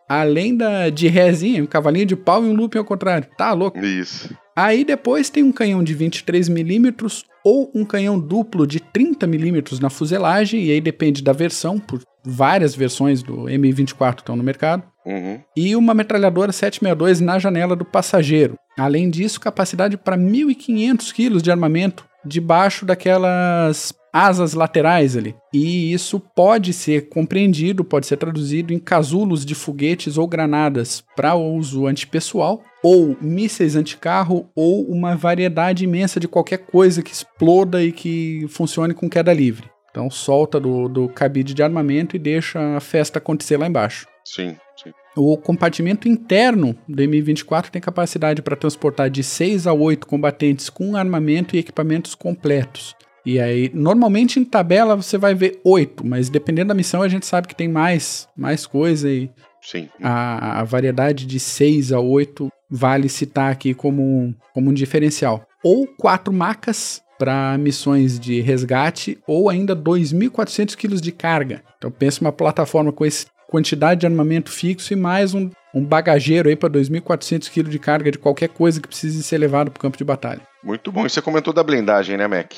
Além 0.08 0.56
da 0.56 0.90
de 0.90 1.08
rézinha, 1.08 1.64
um 1.64 1.66
cavalinho 1.68 2.06
de 2.06 2.16
pau 2.16 2.44
e 2.44 2.50
um 2.50 2.54
looping 2.54 2.80
ao 2.80 2.86
contrário. 2.86 3.28
Tá 3.38 3.54
louco. 3.54 3.80
Isso. 3.80 4.30
Aí 4.56 4.84
depois 4.84 5.30
tem 5.30 5.44
um 5.44 5.52
canhão 5.52 5.84
de 5.84 5.96
23mm 5.96 7.24
ou 7.44 7.72
um 7.74 7.86
canhão 7.86 8.20
duplo 8.20 8.68
de 8.68 8.80
30mm 8.80 9.80
na 9.80 9.90
fuselagem, 9.90 10.66
e 10.66 10.72
aí 10.72 10.82
depende 10.82 11.24
da 11.24 11.34
versão, 11.34 11.80
por 11.80 12.02
várias 12.24 12.76
versões 12.76 13.24
do 13.24 13.46
M24 13.46 14.20
estão 14.20 14.36
no 14.36 14.44
mercado. 14.44 14.84
Uhum. 15.04 15.40
e 15.58 15.76
uma 15.76 15.96
metralhadora 15.96 16.52
762 16.52 17.20
na 17.22 17.40
janela 17.40 17.76
do 17.76 17.84
passageiro. 17.84 18.56
Além 18.78 19.10
disso, 19.10 19.42
capacidade 19.42 19.98
para 19.98 20.16
1.500 20.16 21.12
quilos 21.12 21.42
de 21.42 21.50
armamento 21.50 22.06
debaixo 22.26 22.86
daquelas 22.86 23.94
asas 24.14 24.54
laterais 24.54 25.16
ali. 25.16 25.36
E 25.54 25.94
isso 25.94 26.20
pode 26.20 26.74
ser 26.74 27.10
compreendido, 27.10 27.84
pode 27.84 28.06
ser 28.06 28.18
traduzido 28.18 28.74
em 28.74 28.80
casulos 28.80 29.46
de 29.46 29.56
foguetes 29.56 30.18
ou 30.18 30.28
granadas 30.28 31.04
para 31.16 31.36
uso 31.36 31.88
antipessoal, 31.88 32.62
ou 32.84 33.16
mísseis 33.22 33.76
anticarro, 33.76 34.50
ou 34.56 34.84
uma 34.84 35.16
variedade 35.16 35.84
imensa 35.84 36.20
de 36.20 36.28
qualquer 36.28 36.58
coisa 36.58 37.02
que 37.02 37.14
exploda 37.14 37.84
e 37.84 37.92
que 37.92 38.46
funcione 38.50 38.94
com 38.94 39.10
queda 39.10 39.34
livre. 39.34 39.70
Então 39.90 40.10
solta 40.10 40.60
do, 40.60 40.88
do 40.88 41.10
cabide 41.10 41.54
de 41.54 41.62
armamento 41.62 42.16
e 42.16 42.20
deixa 42.20 42.78
a 42.78 42.80
festa 42.80 43.20
acontecer 43.20 43.58
lá 43.58 43.68
embaixo. 43.68 44.08
Sim, 44.26 44.56
sim. 44.71 44.71
O 45.16 45.38
compartimento 45.38 46.08
interno 46.08 46.76
do 46.88 47.02
Mi-24 47.08 47.70
tem 47.70 47.82
capacidade 47.82 48.42
para 48.42 48.56
transportar 48.56 49.10
de 49.10 49.24
6 49.24 49.68
a 49.68 49.74
8 49.74 50.08
combatentes 50.08 50.70
com 50.70 50.96
armamento 50.96 51.56
e 51.56 51.60
equipamentos 51.60 52.16
completos. 52.16 52.96
E 53.26 53.40
aí, 53.40 53.70
normalmente 53.74 54.40
em 54.40 54.44
tabela 54.44 54.96
você 54.96 55.18
vai 55.18 55.36
ver 55.36 55.60
8, 55.64 56.06
mas 56.08 56.30
dependendo 56.30 56.70
da 56.70 56.74
missão 56.74 57.02
a 57.02 57.08
gente 57.08 57.26
sabe 57.26 57.48
que 57.48 57.56
tem 57.56 57.68
mais, 57.68 58.28
mais 58.36 58.66
coisa 58.66 59.10
e 59.10 59.30
Sim. 59.62 59.90
a, 60.02 60.62
a 60.62 60.64
variedade 60.64 61.26
de 61.28 61.40
6 61.40 61.92
a 61.92 62.00
8 62.00 62.50
vale 62.70 63.10
citar 63.10 63.52
aqui 63.52 63.74
como, 63.74 64.02
um- 64.02 64.34
como 64.54 64.72
um 64.72 64.74
diferencial. 64.74 65.46
Ou 65.64 65.86
4 65.86 66.34
macas 66.34 67.02
para 67.20 67.56
missões 67.60 68.20
de 68.20 68.42
resgate, 68.42 69.20
ou 69.28 69.48
ainda 69.48 69.76
2.400 69.76 70.76
quilos 70.76 71.00
de 71.00 71.12
carga. 71.12 71.62
Então 71.78 71.92
pensa 71.92 72.22
uma 72.22 72.32
plataforma 72.32 72.92
com 72.92 73.06
essa 73.06 73.28
quantidade 73.52 74.00
de 74.00 74.06
armamento 74.08 74.50
fixo 74.50 74.94
e 74.94 74.96
mais 74.96 75.34
um, 75.34 75.50
um 75.76 75.84
bagageiro 75.84 76.48
aí 76.48 76.56
para 76.56 76.70
2.400 76.70 77.50
quilos 77.50 77.70
de 77.70 77.78
carga 77.78 78.10
de 78.10 78.18
qualquer 78.18 78.48
coisa 78.48 78.80
que 78.80 78.88
precise 78.88 79.22
ser 79.22 79.38
levado 79.38 79.70
para 79.70 79.78
o 79.78 79.82
campo 79.82 79.98
de 79.98 80.06
batalha. 80.06 80.42
Muito 80.64 80.90
bom. 80.90 81.06
E 81.06 81.10
você 81.10 81.22
comentou 81.22 81.54
da 81.54 81.62
blindagem, 81.62 82.16
né, 82.16 82.28
Mac? 82.28 82.54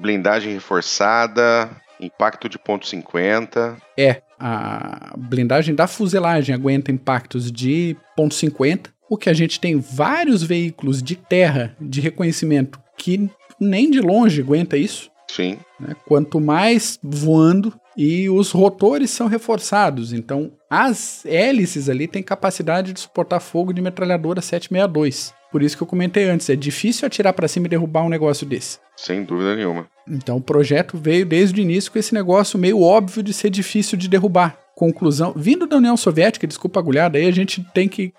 Blindagem 0.00 0.54
reforçada, 0.54 1.68
impacto 2.00 2.48
de 2.48 2.56
ponto 2.56 2.86
.50. 2.86 3.76
É, 3.98 4.22
a 4.38 5.12
blindagem 5.18 5.74
da 5.74 5.88
fuselagem 5.88 6.54
aguenta 6.54 6.92
impactos 6.92 7.50
de 7.50 7.96
ponto 8.16 8.34
.50, 8.34 8.90
o 9.10 9.16
que 9.16 9.28
a 9.28 9.34
gente 9.34 9.58
tem 9.58 9.80
vários 9.80 10.42
veículos 10.42 11.02
de 11.02 11.16
terra 11.16 11.76
de 11.80 12.00
reconhecimento 12.00 12.80
que 12.96 13.28
nem 13.60 13.90
de 13.90 14.00
longe 14.00 14.40
aguenta 14.40 14.76
isso. 14.76 15.10
Sim. 15.28 15.58
né? 15.80 15.94
Quanto 16.06 16.38
mais 16.38 16.98
voando 17.02 17.72
e 17.96 18.28
os 18.30 18.50
rotores 18.50 19.10
são 19.10 19.26
reforçados, 19.26 20.12
então 20.12 20.52
as 20.68 21.24
hélices 21.26 21.88
ali 21.88 22.08
têm 22.08 22.22
capacidade 22.22 22.92
de 22.92 23.00
suportar 23.00 23.40
fogo 23.40 23.72
de 23.72 23.82
metralhadora 23.82 24.40
762. 24.40 25.34
Por 25.50 25.62
isso 25.62 25.76
que 25.76 25.82
eu 25.82 25.86
comentei 25.86 26.24
antes, 26.24 26.48
é 26.48 26.56
difícil 26.56 27.06
atirar 27.06 27.34
para 27.34 27.46
cima 27.46 27.66
e 27.66 27.68
derrubar 27.68 28.02
um 28.02 28.08
negócio 28.08 28.46
desse. 28.46 28.78
Sem 28.96 29.22
dúvida 29.22 29.54
nenhuma. 29.54 29.86
Então 30.08 30.38
o 30.38 30.42
projeto 30.42 30.96
veio 30.96 31.26
desde 31.26 31.60
o 31.60 31.62
início 31.62 31.92
com 31.92 31.98
esse 31.98 32.14
negócio 32.14 32.58
meio 32.58 32.80
óbvio 32.80 33.22
de 33.22 33.34
ser 33.34 33.50
difícil 33.50 33.98
de 33.98 34.08
derrubar. 34.08 34.58
Conclusão, 34.74 35.34
vindo 35.36 35.66
da 35.66 35.76
União 35.76 35.96
Soviética, 35.96 36.46
desculpa 36.46 36.80
a 36.80 36.82
agulhada, 36.82 37.18
aí 37.18 37.26
a 37.26 37.30
gente 37.30 37.62
tem 37.74 37.86
que 37.86 38.14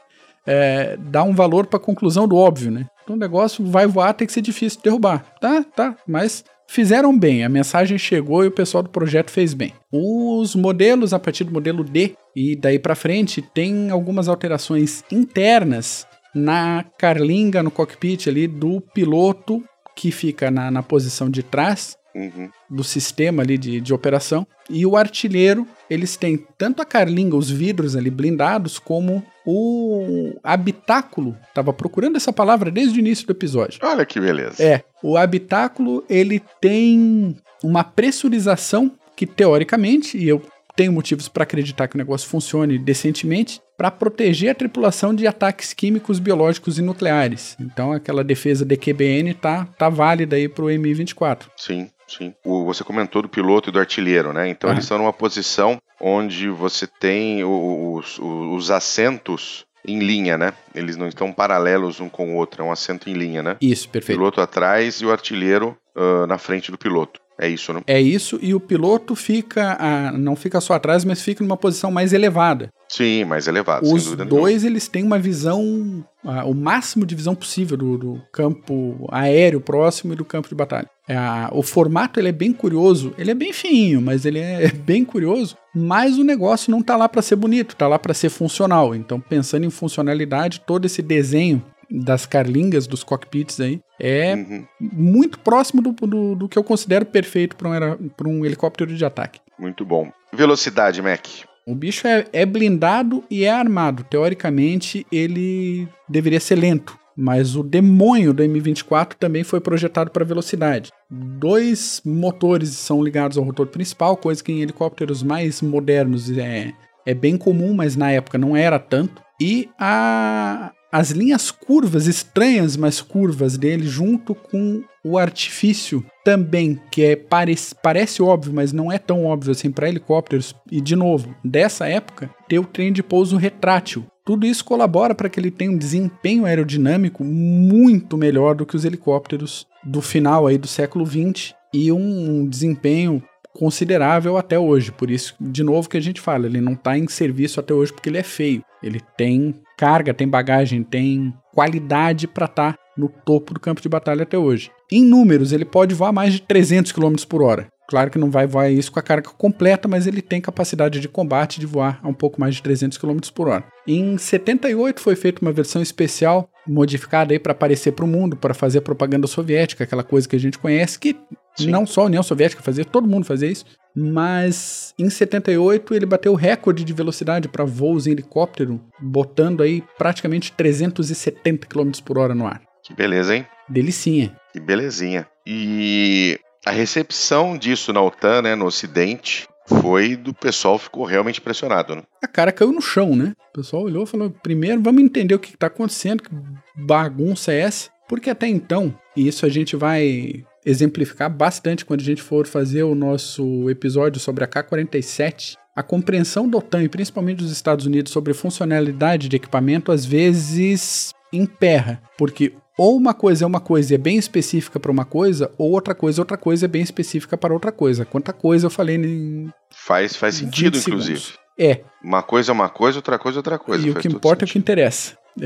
é, 0.45 0.95
dar 0.97 1.23
um 1.23 1.33
valor 1.33 1.65
para 1.65 1.77
a 1.77 1.81
conclusão 1.81 2.27
do 2.27 2.35
óbvio, 2.35 2.69
né? 2.69 2.85
Então 3.03 3.15
o 3.15 3.19
negócio 3.19 3.65
vai 3.65 3.87
voar, 3.87 4.13
tem 4.13 4.27
que 4.27 4.33
ser 4.33 4.41
difícil 4.41 4.77
de 4.77 4.83
derrubar. 4.83 5.25
Tá, 5.41 5.63
tá, 5.63 5.95
mas 6.07 6.43
fizeram 6.67 7.17
bem, 7.17 7.43
a 7.43 7.49
mensagem 7.49 7.97
chegou 7.97 8.43
e 8.43 8.47
o 8.47 8.51
pessoal 8.51 8.83
do 8.83 8.89
projeto 8.89 9.31
fez 9.31 9.53
bem. 9.53 9.73
Os 9.91 10.55
modelos, 10.55 11.13
a 11.13 11.19
partir 11.19 11.43
do 11.43 11.51
modelo 11.51 11.83
D 11.83 12.15
e 12.35 12.55
daí 12.55 12.79
para 12.79 12.95
frente, 12.95 13.41
tem 13.41 13.89
algumas 13.89 14.27
alterações 14.27 15.03
internas 15.11 16.07
na 16.33 16.83
carlinga, 16.97 17.61
no 17.61 17.71
cockpit 17.71 18.27
ali 18.27 18.47
do 18.47 18.81
piloto 18.81 19.63
que 19.95 20.11
fica 20.11 20.49
na, 20.49 20.71
na 20.71 20.81
posição 20.81 21.29
de 21.29 21.43
trás 21.43 21.95
Uhum. 22.15 22.47
do 22.69 22.83
sistema 22.83 23.41
ali 23.41 23.57
de, 23.57 23.81
de 23.81 23.93
operação. 23.93 24.45
E 24.69 24.85
o 24.85 24.95
artilheiro, 24.95 25.67
eles 25.89 26.15
têm 26.15 26.45
tanto 26.57 26.81
a 26.81 26.85
carlinga, 26.85 27.35
os 27.35 27.49
vidros 27.49 27.95
ali 27.95 28.11
blindados, 28.11 28.77
como 28.77 29.23
o 29.45 30.35
habitáculo. 30.43 31.35
Tava 31.53 31.73
procurando 31.73 32.15
essa 32.15 32.31
palavra 32.31 32.69
desde 32.69 32.97
o 32.97 33.01
início 33.01 33.25
do 33.25 33.31
episódio. 33.31 33.79
Olha 33.83 34.05
que 34.05 34.19
beleza. 34.19 34.63
É, 34.63 34.83
o 35.01 35.17
habitáculo 35.17 36.03
ele 36.07 36.41
tem 36.61 37.35
uma 37.63 37.83
pressurização 37.83 38.91
que 39.15 39.25
teoricamente, 39.25 40.17
e 40.17 40.27
eu 40.27 40.41
tenho 40.75 40.91
motivos 40.91 41.27
para 41.27 41.43
acreditar 41.43 41.87
que 41.87 41.95
o 41.95 41.97
negócio 41.97 42.27
funcione 42.27 42.77
decentemente, 42.77 43.61
para 43.77 43.91
proteger 43.91 44.51
a 44.51 44.55
tripulação 44.55 45.13
de 45.13 45.27
ataques 45.27 45.73
químicos, 45.73 46.19
biológicos 46.19 46.77
e 46.77 46.81
nucleares. 46.81 47.55
Então 47.59 47.91
aquela 47.91 48.23
defesa 48.23 48.65
DQBN 48.65 49.33
tá, 49.35 49.65
tá 49.77 49.89
válida 49.89 50.35
aí 50.35 50.47
pro 50.47 50.65
Mi-24. 50.65 51.43
Sim, 51.57 51.89
sim. 52.17 52.33
O- 52.45 52.65
você 52.65 52.83
comentou 52.83 53.21
do 53.21 53.29
piloto 53.29 53.69
e 53.69 53.71
do 53.71 53.79
artilheiro, 53.79 54.31
né? 54.33 54.47
Então 54.49 54.69
Ah. 54.69 54.73
eles 54.73 54.85
estão 54.85 54.97
numa 54.97 55.13
posição 55.13 55.77
onde 56.01 56.49
você 56.49 56.85
tem 56.87 57.43
o- 57.43 57.95
os, 57.97 58.17
os- 58.19 58.63
os 58.63 58.71
assentos 58.71 59.65
em 59.85 59.99
linha, 59.99 60.37
né? 60.37 60.53
Eles 60.73 60.95
não 60.95 61.07
estão 61.09 61.31
paralelos 61.33 61.99
um 61.99 62.07
com 62.07 62.31
o 62.33 62.35
outro, 62.35 62.61
é 62.61 62.65
um 62.65 62.71
assento 62.71 63.09
em 63.09 63.13
linha, 63.13 63.43
né? 63.43 63.57
Isso, 63.61 63.87
O 63.87 63.89
perfeito. 63.91 64.17
piloto 64.17 64.39
atrás 64.39 64.95
e 65.01 65.05
o 65.05 65.11
artilheiro 65.11 65.77
ah, 65.95 66.25
na 66.25 66.37
frente 66.37 66.71
do 66.71 66.77
piloto. 66.77 67.19
É 67.39 67.47
isso, 67.49 67.73
né? 67.73 67.81
É 67.87 67.99
isso, 67.99 68.37
e 68.41 68.53
o 68.53 68.59
piloto 68.59 69.15
fica, 69.15 69.75
ah, 69.79 70.11
não 70.11 70.35
fica 70.35 70.61
só 70.61 70.73
atrás, 70.73 71.03
mas 71.03 71.21
fica 71.21 71.43
numa 71.43 71.57
posição 71.57 71.91
mais 71.91 72.13
elevada. 72.13 72.69
Sim, 72.87 73.25
mais 73.25 73.47
elevado, 73.47 73.85
sem 73.85 73.95
Os 73.95 74.03
dúvida 74.05 74.23
nenhuma. 74.25 74.41
dois, 74.41 74.63
eles 74.63 74.87
têm 74.87 75.03
uma 75.03 75.17
visão, 75.17 76.05
ah, 76.23 76.45
o 76.45 76.53
máximo 76.53 77.05
de 77.07 77.15
visão 77.15 77.33
possível 77.33 77.75
do, 77.75 77.97
do 77.97 78.21
campo 78.31 79.07
aéreo 79.11 79.59
próximo 79.59 80.13
e 80.13 80.15
do 80.15 80.23
campo 80.23 80.47
de 80.47 80.53
batalha. 80.55 80.87
É, 81.07 81.15
a- 81.17 81.49
o 81.51 81.63
formato, 81.63 82.19
ele 82.19 82.29
é 82.29 82.31
bem 82.31 82.53
curioso, 82.53 83.13
ele 83.17 83.31
é 83.31 83.33
bem 83.33 83.51
fininho, 83.51 83.99
mas 84.01 84.25
ele 84.25 84.39
é 84.39 84.69
bem 84.71 85.03
curioso, 85.03 85.57
mas 85.75 86.17
o 86.19 86.23
negócio 86.23 86.69
não 86.71 86.81
tá 86.83 86.95
lá 86.95 87.09
para 87.09 87.21
ser 87.21 87.35
bonito, 87.35 87.75
tá 87.75 87.87
lá 87.87 87.97
para 87.97 88.13
ser 88.13 88.29
funcional. 88.29 88.93
Então, 88.93 89.19
pensando 89.19 89.65
em 89.65 89.69
funcionalidade, 89.71 90.61
todo 90.65 90.85
esse 90.85 91.01
desenho 91.01 91.63
das 91.93 92.25
carlingas, 92.25 92.87
dos 92.87 93.03
cockpits 93.03 93.59
aí, 93.59 93.79
é 93.99 94.33
Uhum, 94.35 94.65
muito 94.81 95.37
próximo 95.39 95.81
do, 95.81 95.91
do, 96.07 96.35
do 96.35 96.49
que 96.49 96.57
eu 96.57 96.63
considero 96.63 97.05
perfeito 97.05 97.55
para 97.55 97.69
um, 97.69 98.09
pra 98.09 98.27
um 98.27 98.43
helicóptero 98.43 98.95
de 98.95 99.05
ataque. 99.05 99.39
muito 99.59 99.85
bom. 99.85 100.11
Velocidade, 100.33 101.01
Mac. 101.01 101.25
O 101.65 101.75
bicho 101.75 102.07
é, 102.07 102.25
é 102.33 102.45
blindado 102.45 103.23
e 103.29 103.45
é 103.45 103.51
armado. 103.51 104.03
Teoricamente, 104.03 105.05
ele 105.11 105.87
deveria 106.09 106.39
ser 106.39 106.55
lento. 106.55 106.97
Mas 107.15 107.55
o 107.55 107.61
demônio 107.63 108.33
do 108.33 108.41
M24 108.43 109.13
também 109.13 109.43
foi 109.43 109.61
projetado 109.61 110.09
para 110.09 110.25
velocidade. 110.25 110.89
Dois 111.09 112.01
motores 112.03 112.69
são 112.69 113.03
ligados 113.03 113.37
ao 113.37 113.43
rotor 113.43 113.67
principal, 113.67 114.17
coisa 114.17 114.43
que 114.43 114.51
em 114.51 114.61
helicópteros 114.61 115.21
mais 115.21 115.61
modernos 115.61 116.35
é, 116.35 116.73
é 117.05 117.13
bem 117.13 117.37
comum, 117.37 117.73
mas 117.73 117.95
na 117.95 118.11
época 118.11 118.37
não 118.39 118.57
era 118.57 118.79
tanto. 118.79 119.21
E 119.39 119.69
a, 119.79 120.71
as 120.93 121.09
linhas 121.09 121.49
curvas, 121.49 122.05
estranhas, 122.05 122.77
mas 122.77 123.01
curvas 123.01 123.57
dele, 123.57 123.87
junto 123.87 124.35
com 124.35 124.83
o 125.03 125.17
artifício 125.17 126.05
também, 126.23 126.79
que 126.91 127.03
é 127.03 127.15
parece, 127.15 127.73
parece 127.73 128.21
óbvio, 128.21 128.53
mas 128.53 128.71
não 128.71 128.91
é 128.91 128.99
tão 128.99 129.25
óbvio 129.25 129.53
assim 129.53 129.71
para 129.71 129.89
helicópteros. 129.89 130.55
E 130.71 130.79
de 130.79 130.95
novo, 130.95 131.33
dessa 131.43 131.87
época, 131.87 132.29
ter 132.47 132.59
o 132.59 132.63
trem 132.63 132.93
de 132.93 133.01
pouso 133.01 133.37
retrátil. 133.37 134.05
Tudo 134.23 134.45
isso 134.45 134.63
colabora 134.63 135.15
para 135.15 135.29
que 135.29 135.39
ele 135.39 135.49
tenha 135.49 135.71
um 135.71 135.77
desempenho 135.77 136.45
aerodinâmico 136.45 137.23
muito 137.23 138.15
melhor 138.15 138.53
do 138.53 138.63
que 138.63 138.75
os 138.75 138.85
helicópteros 138.85 139.65
do 139.83 139.99
final 139.99 140.45
aí 140.45 140.59
do 140.59 140.67
século 140.67 141.03
20 141.03 141.55
e 141.73 141.91
um 141.91 142.47
desempenho 142.47 143.21
considerável 143.51 144.37
até 144.37 144.59
hoje. 144.59 144.91
Por 144.91 145.09
isso, 145.09 145.35
de 145.41 145.63
novo, 145.63 145.89
que 145.89 145.97
a 145.97 146.01
gente 146.01 146.21
fala, 146.21 146.45
ele 146.45 146.61
não 146.61 146.73
está 146.73 146.95
em 146.95 147.07
serviço 147.07 147.59
até 147.59 147.73
hoje 147.73 147.91
porque 147.91 148.09
ele 148.09 148.19
é 148.19 148.23
feio. 148.23 148.63
Ele 148.81 149.01
tem 149.17 149.55
carga, 149.83 150.13
tem 150.13 150.25
bagagem, 150.25 150.81
tem 150.81 151.33
qualidade 151.53 152.25
para 152.25 152.45
estar 152.45 152.75
no 152.97 153.09
topo 153.09 153.53
do 153.53 153.59
campo 153.59 153.81
de 153.81 153.89
batalha 153.89 154.23
até 154.23 154.37
hoje. 154.37 154.71
Em 154.89 155.03
números, 155.03 155.51
ele 155.51 155.65
pode 155.65 155.93
voar 155.93 156.13
mais 156.13 156.31
de 156.31 156.41
300 156.41 156.93
km 156.93 157.15
por 157.27 157.43
hora. 157.43 157.67
Claro 157.89 158.09
que 158.09 158.17
não 158.17 158.31
vai 158.31 158.47
voar 158.47 158.71
isso 158.71 158.89
com 158.89 158.99
a 158.99 159.03
carga 159.03 159.29
completa, 159.37 159.89
mas 159.89 160.07
ele 160.07 160.21
tem 160.21 160.39
capacidade 160.39 161.01
de 161.01 161.09
combate 161.09 161.59
de 161.59 161.65
voar 161.65 161.99
a 162.01 162.07
um 162.07 162.13
pouco 162.13 162.39
mais 162.39 162.55
de 162.55 162.63
300 162.63 162.97
km 162.97 163.17
por 163.35 163.49
hora. 163.49 163.65
Em 163.85 164.17
78 164.17 165.01
foi 165.01 165.17
feita 165.17 165.41
uma 165.41 165.51
versão 165.51 165.81
especial 165.81 166.49
modificada 166.65 167.33
aí 167.33 167.39
para 167.39 167.51
aparecer 167.51 167.91
para 167.91 168.05
o 168.05 168.07
mundo, 168.07 168.37
para 168.37 168.53
fazer 168.53 168.79
propaganda 168.79 169.27
soviética, 169.27 169.83
aquela 169.83 170.03
coisa 170.03 170.29
que 170.29 170.35
a 170.37 170.39
gente 170.39 170.57
conhece 170.57 170.97
que 170.97 171.13
Sim. 171.57 171.69
não 171.69 171.85
só 171.85 172.03
a 172.03 172.05
União 172.05 172.23
Soviética 172.23 172.63
fazia, 172.63 172.85
todo 172.85 173.05
mundo 173.05 173.25
fazia 173.25 173.51
isso. 173.51 173.65
Mas 173.95 174.93
em 174.97 175.09
78 175.09 175.93
ele 175.93 176.05
bateu 176.05 176.31
o 176.31 176.35
recorde 176.35 176.83
de 176.83 176.93
velocidade 176.93 177.47
para 177.47 177.63
voos 177.63 178.07
em 178.07 178.11
helicóptero, 178.11 178.81
botando 178.99 179.61
aí 179.61 179.83
praticamente 179.97 180.51
370 180.51 181.67
km 181.67 181.91
por 182.03 182.17
hora 182.17 182.33
no 182.33 182.47
ar. 182.47 182.61
Que 182.83 182.93
beleza, 182.93 183.35
hein? 183.35 183.45
Delicinha. 183.69 184.35
Que 184.51 184.59
belezinha. 184.59 185.27
E 185.45 186.39
a 186.65 186.71
recepção 186.71 187.57
disso 187.57 187.93
na 187.93 188.01
OTAN, 188.01 188.41
né, 188.41 188.55
no 188.55 188.65
Ocidente, 188.65 189.47
foi 189.67 190.15
do 190.15 190.33
pessoal 190.33 190.77
ficou 190.77 191.05
realmente 191.05 191.39
impressionado, 191.39 191.95
né? 191.95 192.03
A 192.21 192.27
cara 192.27 192.51
caiu 192.51 192.71
no 192.71 192.81
chão, 192.81 193.15
né? 193.15 193.33
O 193.49 193.53
pessoal 193.53 193.83
olhou 193.83 194.03
e 194.03 194.07
falou: 194.07 194.29
primeiro 194.29 194.81
vamos 194.81 195.01
entender 195.01 195.35
o 195.35 195.39
que 195.39 195.53
está 195.53 195.67
acontecendo, 195.67 196.23
que 196.23 196.29
bagunça 196.75 197.53
é 197.53 197.59
essa. 197.59 197.89
Porque 198.07 198.29
até 198.29 198.47
então, 198.47 198.93
e 199.15 199.27
isso 199.27 199.45
a 199.45 199.49
gente 199.49 199.75
vai 199.75 200.43
exemplificar 200.65 201.29
bastante 201.29 201.85
quando 201.85 202.01
a 202.01 202.03
gente 202.05 202.21
for 202.21 202.47
fazer 202.47 202.83
o 202.83 202.95
nosso 202.95 203.69
episódio 203.69 204.19
sobre 204.19 204.43
a 204.43 204.47
K-47, 204.47 205.55
a 205.75 205.83
compreensão 205.83 206.47
da 206.49 206.57
OTAN 206.57 206.83
e 206.83 206.89
principalmente 206.89 207.39
dos 207.39 207.51
Estados 207.51 207.85
Unidos 207.85 208.11
sobre 208.11 208.33
funcionalidade 208.33 209.27
de 209.29 209.35
equipamento 209.35 209.91
às 209.91 210.05
vezes 210.05 211.11
emperra, 211.31 212.01
porque 212.17 212.53
ou 212.77 212.95
uma 212.97 213.13
coisa 213.13 213.43
é 213.43 213.47
uma 213.47 213.59
coisa 213.59 213.93
e 213.93 213.95
é 213.95 213.97
bem 213.97 214.17
específica 214.17 214.79
para 214.79 214.91
uma 214.91 215.05
coisa, 215.05 215.51
ou 215.57 215.71
outra 215.71 215.93
coisa 215.93 216.21
outra 216.21 216.37
coisa 216.37 216.65
é 216.65 216.67
bem 216.67 216.81
específica 216.81 217.37
para 217.37 217.53
outra 217.53 217.71
coisa. 217.71 218.03
Quanta 218.05 218.33
coisa 218.33 218.65
eu 218.65 218.69
falei 218.71 218.95
em 218.97 219.49
Faz, 219.71 220.15
faz 220.15 220.39
20 220.39 220.45
sentido, 220.45 220.77
segundos. 220.77 221.07
inclusive. 221.07 221.33
É, 221.59 221.81
Uma 222.03 222.23
coisa 222.23 222.51
é 222.51 222.53
uma 222.53 222.69
coisa, 222.69 222.97
outra 222.97 223.19
coisa 223.19 223.37
é 223.37 223.39
outra 223.39 223.59
coisa. 223.59 223.85
e 223.87 223.91
o 223.91 223.95
que 223.95 224.07
importa 224.07 224.43
é 224.43 224.45
o 224.45 224.47
que 224.47 224.53
sentido. 224.53 224.61
interessa. 224.63 225.15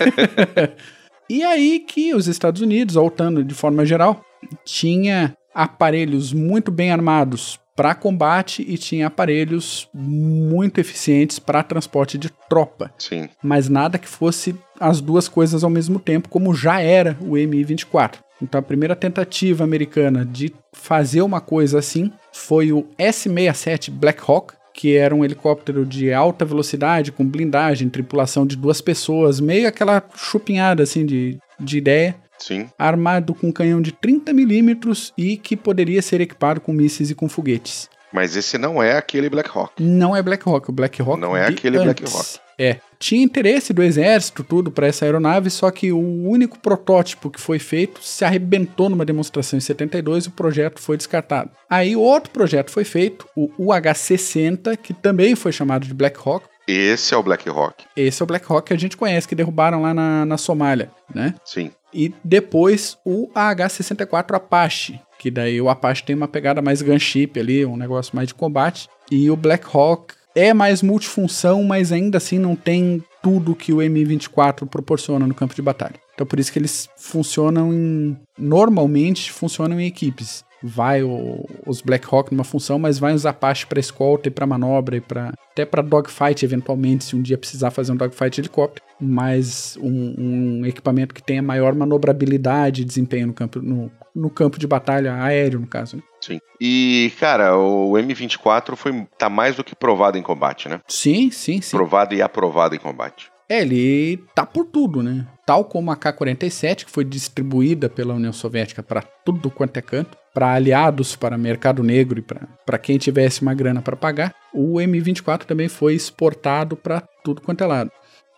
e 1.30 1.42
aí 1.44 1.80
que 1.80 2.14
os 2.14 2.26
Estados 2.26 2.60
Unidos, 2.60 2.96
a 2.96 3.02
OTAN 3.02 3.44
de 3.44 3.54
forma 3.54 3.84
geral, 3.86 4.20
tinha 4.66 5.34
aparelhos 5.54 6.32
muito 6.32 6.70
bem 6.70 6.90
armados 6.90 7.58
para 7.74 7.94
combate 7.94 8.64
e 8.66 8.76
tinha 8.76 9.06
aparelhos 9.06 9.88
muito 9.94 10.80
eficientes 10.80 11.38
para 11.38 11.62
transporte 11.62 12.18
de 12.18 12.30
tropa, 12.48 12.90
Sim, 12.98 13.28
mas 13.42 13.68
nada 13.68 13.98
que 13.98 14.08
fosse 14.08 14.56
as 14.80 15.00
duas 15.00 15.28
coisas 15.28 15.62
ao 15.62 15.70
mesmo 15.70 15.98
tempo, 15.98 16.28
como 16.28 16.54
já 16.54 16.80
era 16.80 17.16
o 17.20 17.32
Mi-24. 17.32 18.16
Então 18.42 18.58
a 18.58 18.62
primeira 18.62 18.96
tentativa 18.96 19.64
americana 19.64 20.24
de 20.24 20.54
fazer 20.72 21.22
uma 21.22 21.40
coisa 21.40 21.78
assim 21.78 22.10
foi 22.32 22.72
o 22.72 22.86
S-67 22.98 23.90
Black 23.90 24.22
Hawk, 24.26 24.54
que 24.74 24.94
era 24.94 25.14
um 25.14 25.24
helicóptero 25.24 25.86
de 25.86 26.12
alta 26.12 26.44
velocidade, 26.44 27.10
com 27.10 27.26
blindagem, 27.26 27.88
tripulação 27.88 28.46
de 28.46 28.56
duas 28.56 28.82
pessoas, 28.82 29.40
meio 29.40 29.66
aquela 29.66 30.02
chupinhada 30.14 30.82
assim 30.82 31.06
de, 31.06 31.38
de 31.58 31.78
ideia, 31.78 32.14
sim. 32.38 32.68
armado 32.78 33.34
com 33.34 33.48
um 33.48 33.52
canhão 33.52 33.80
de 33.80 33.92
30mm 33.92 35.12
e 35.16 35.36
que 35.36 35.56
poderia 35.56 36.02
ser 36.02 36.20
equipado 36.20 36.60
com 36.60 36.72
mísseis 36.72 37.10
e 37.10 37.14
com 37.14 37.28
foguetes. 37.28 37.88
Mas 38.12 38.36
esse 38.36 38.56
não 38.56 38.82
é 38.82 38.96
aquele 38.96 39.28
Black 39.28 39.50
Hawk. 39.52 39.82
Não 39.82 40.16
é 40.16 40.22
Black 40.22 40.48
Hawk, 40.48 40.70
o 40.70 40.72
Black 40.72 41.02
Hawk 41.02 41.20
Não 41.20 41.36
é 41.36 41.46
aquele 41.46 41.78
Black 41.78 42.02
antes. 42.02 42.14
Hawk. 42.14 42.46
É. 42.58 42.78
Tinha 42.98 43.22
interesse 43.22 43.74
do 43.74 43.82
exército, 43.82 44.42
tudo, 44.42 44.70
para 44.70 44.86
essa 44.86 45.04
aeronave, 45.04 45.50
só 45.50 45.70
que 45.70 45.92
o 45.92 45.98
único 45.98 46.58
protótipo 46.58 47.28
que 47.28 47.38
foi 47.38 47.58
feito 47.58 48.02
se 48.02 48.24
arrebentou 48.24 48.88
numa 48.88 49.04
demonstração 49.04 49.58
em 49.58 49.60
72 49.60 50.24
e 50.24 50.28
o 50.28 50.30
projeto 50.30 50.80
foi 50.80 50.96
descartado. 50.96 51.50
Aí 51.68 51.94
outro 51.94 52.30
projeto 52.30 52.70
foi 52.70 52.84
feito, 52.84 53.28
o 53.36 53.50
UH-60, 53.58 54.78
que 54.78 54.94
também 54.94 55.34
foi 55.34 55.52
chamado 55.52 55.86
de 55.86 55.92
Black 55.92 56.18
Hawk. 56.24 56.46
Esse 56.66 57.12
é 57.12 57.16
o 57.16 57.22
Black 57.22 57.46
Hawk. 57.48 57.84
Esse 57.94 58.22
é 58.22 58.24
o 58.24 58.26
Black 58.26 58.50
Hawk 58.50 58.66
que 58.66 58.72
a 58.72 58.78
gente 58.78 58.96
conhece, 58.96 59.28
que 59.28 59.34
derrubaram 59.34 59.82
lá 59.82 59.92
na, 59.92 60.24
na 60.24 60.38
Somália, 60.38 60.90
né? 61.14 61.34
Sim. 61.44 61.70
E 61.96 62.14
depois 62.22 62.98
o 63.06 63.30
AH-64 63.34 64.34
Apache, 64.34 65.00
que 65.18 65.30
daí 65.30 65.58
o 65.62 65.70
Apache 65.70 66.04
tem 66.04 66.14
uma 66.14 66.28
pegada 66.28 66.60
mais 66.60 66.82
gunship 66.82 67.40
ali, 67.40 67.64
um 67.64 67.74
negócio 67.74 68.14
mais 68.14 68.28
de 68.28 68.34
combate. 68.34 68.86
E 69.10 69.30
o 69.30 69.36
Black 69.36 69.66
Hawk 69.72 70.14
é 70.34 70.52
mais 70.52 70.82
multifunção, 70.82 71.64
mas 71.64 71.92
ainda 71.92 72.18
assim 72.18 72.38
não 72.38 72.54
tem 72.54 73.02
tudo 73.22 73.54
que 73.54 73.72
o 73.72 73.78
M24 73.78 74.66
proporciona 74.66 75.26
no 75.26 75.34
campo 75.34 75.54
de 75.54 75.62
batalha. 75.62 75.94
Então 76.14 76.26
por 76.26 76.38
isso 76.38 76.52
que 76.52 76.58
eles 76.58 76.86
funcionam 76.98 77.72
em... 77.72 78.14
Normalmente 78.38 79.32
funcionam 79.32 79.80
em 79.80 79.86
equipes. 79.86 80.44
Vai 80.62 81.02
o- 81.02 81.44
os 81.66 81.80
Black 81.82 82.06
Hawk 82.10 82.32
numa 82.32 82.44
função, 82.44 82.78
mas 82.78 82.98
vai 82.98 83.12
os 83.14 83.26
Apache 83.26 83.66
para 83.66 83.78
escolta 83.80 84.28
e 84.28 84.30
para 84.30 84.46
manobra 84.46 84.96
e 84.96 85.00
para 85.00 85.32
até 85.52 85.64
para 85.64 85.82
dogfight 85.82 86.44
eventualmente, 86.44 87.04
se 87.04 87.16
um 87.16 87.22
dia 87.22 87.38
precisar 87.38 87.70
fazer 87.70 87.92
um 87.92 87.96
dogfight 87.96 88.40
helicóptero. 88.40 88.84
Mas 89.00 89.76
um, 89.80 90.14
um 90.62 90.66
equipamento 90.66 91.14
que 91.14 91.22
tenha 91.22 91.42
maior 91.42 91.74
manobrabilidade 91.74 92.82
e 92.82 92.84
desempenho 92.84 93.26
no 93.28 93.34
campo, 93.34 93.60
no 93.60 93.90
no 94.14 94.30
campo 94.30 94.58
de 94.58 94.66
batalha 94.66 95.14
aéreo, 95.22 95.60
no 95.60 95.66
caso. 95.66 95.96
Né? 95.96 96.02
Sim. 96.22 96.38
E, 96.58 97.12
cara, 97.20 97.54
o 97.54 97.92
M24 97.98 98.74
foi, 98.74 99.06
tá 99.18 99.28
mais 99.28 99.56
do 99.56 99.62
que 99.62 99.76
provado 99.76 100.16
em 100.16 100.22
combate, 100.22 100.70
né? 100.70 100.80
Sim, 100.88 101.30
sim, 101.30 101.60
sim. 101.60 101.76
Provado 101.76 102.14
e 102.14 102.22
aprovado 102.22 102.74
em 102.74 102.78
combate. 102.78 103.30
É, 103.46 103.60
ele 103.60 104.24
tá 104.34 104.46
por 104.46 104.64
tudo, 104.64 105.02
né? 105.02 105.26
Tal 105.44 105.66
como 105.66 105.90
a 105.90 105.96
K-47, 105.96 106.86
que 106.86 106.90
foi 106.90 107.04
distribuída 107.04 107.90
pela 107.90 108.14
União 108.14 108.32
Soviética 108.32 108.82
para 108.82 109.02
tudo 109.02 109.50
quanto 109.50 109.76
é 109.76 109.82
canto, 109.82 110.16
para 110.36 110.52
aliados, 110.52 111.16
para 111.16 111.38
mercado 111.38 111.82
negro 111.82 112.18
e 112.18 112.22
para 112.66 112.76
quem 112.76 112.98
tivesse 112.98 113.40
uma 113.40 113.54
grana 113.54 113.80
para 113.80 113.96
pagar, 113.96 114.34
o 114.52 114.74
M24 114.74 115.44
também 115.44 115.66
foi 115.66 115.94
exportado 115.94 116.76
para 116.76 117.00
tudo 117.24 117.40
quanto 117.40 117.64
é 117.64 117.66
lado. 117.66 117.90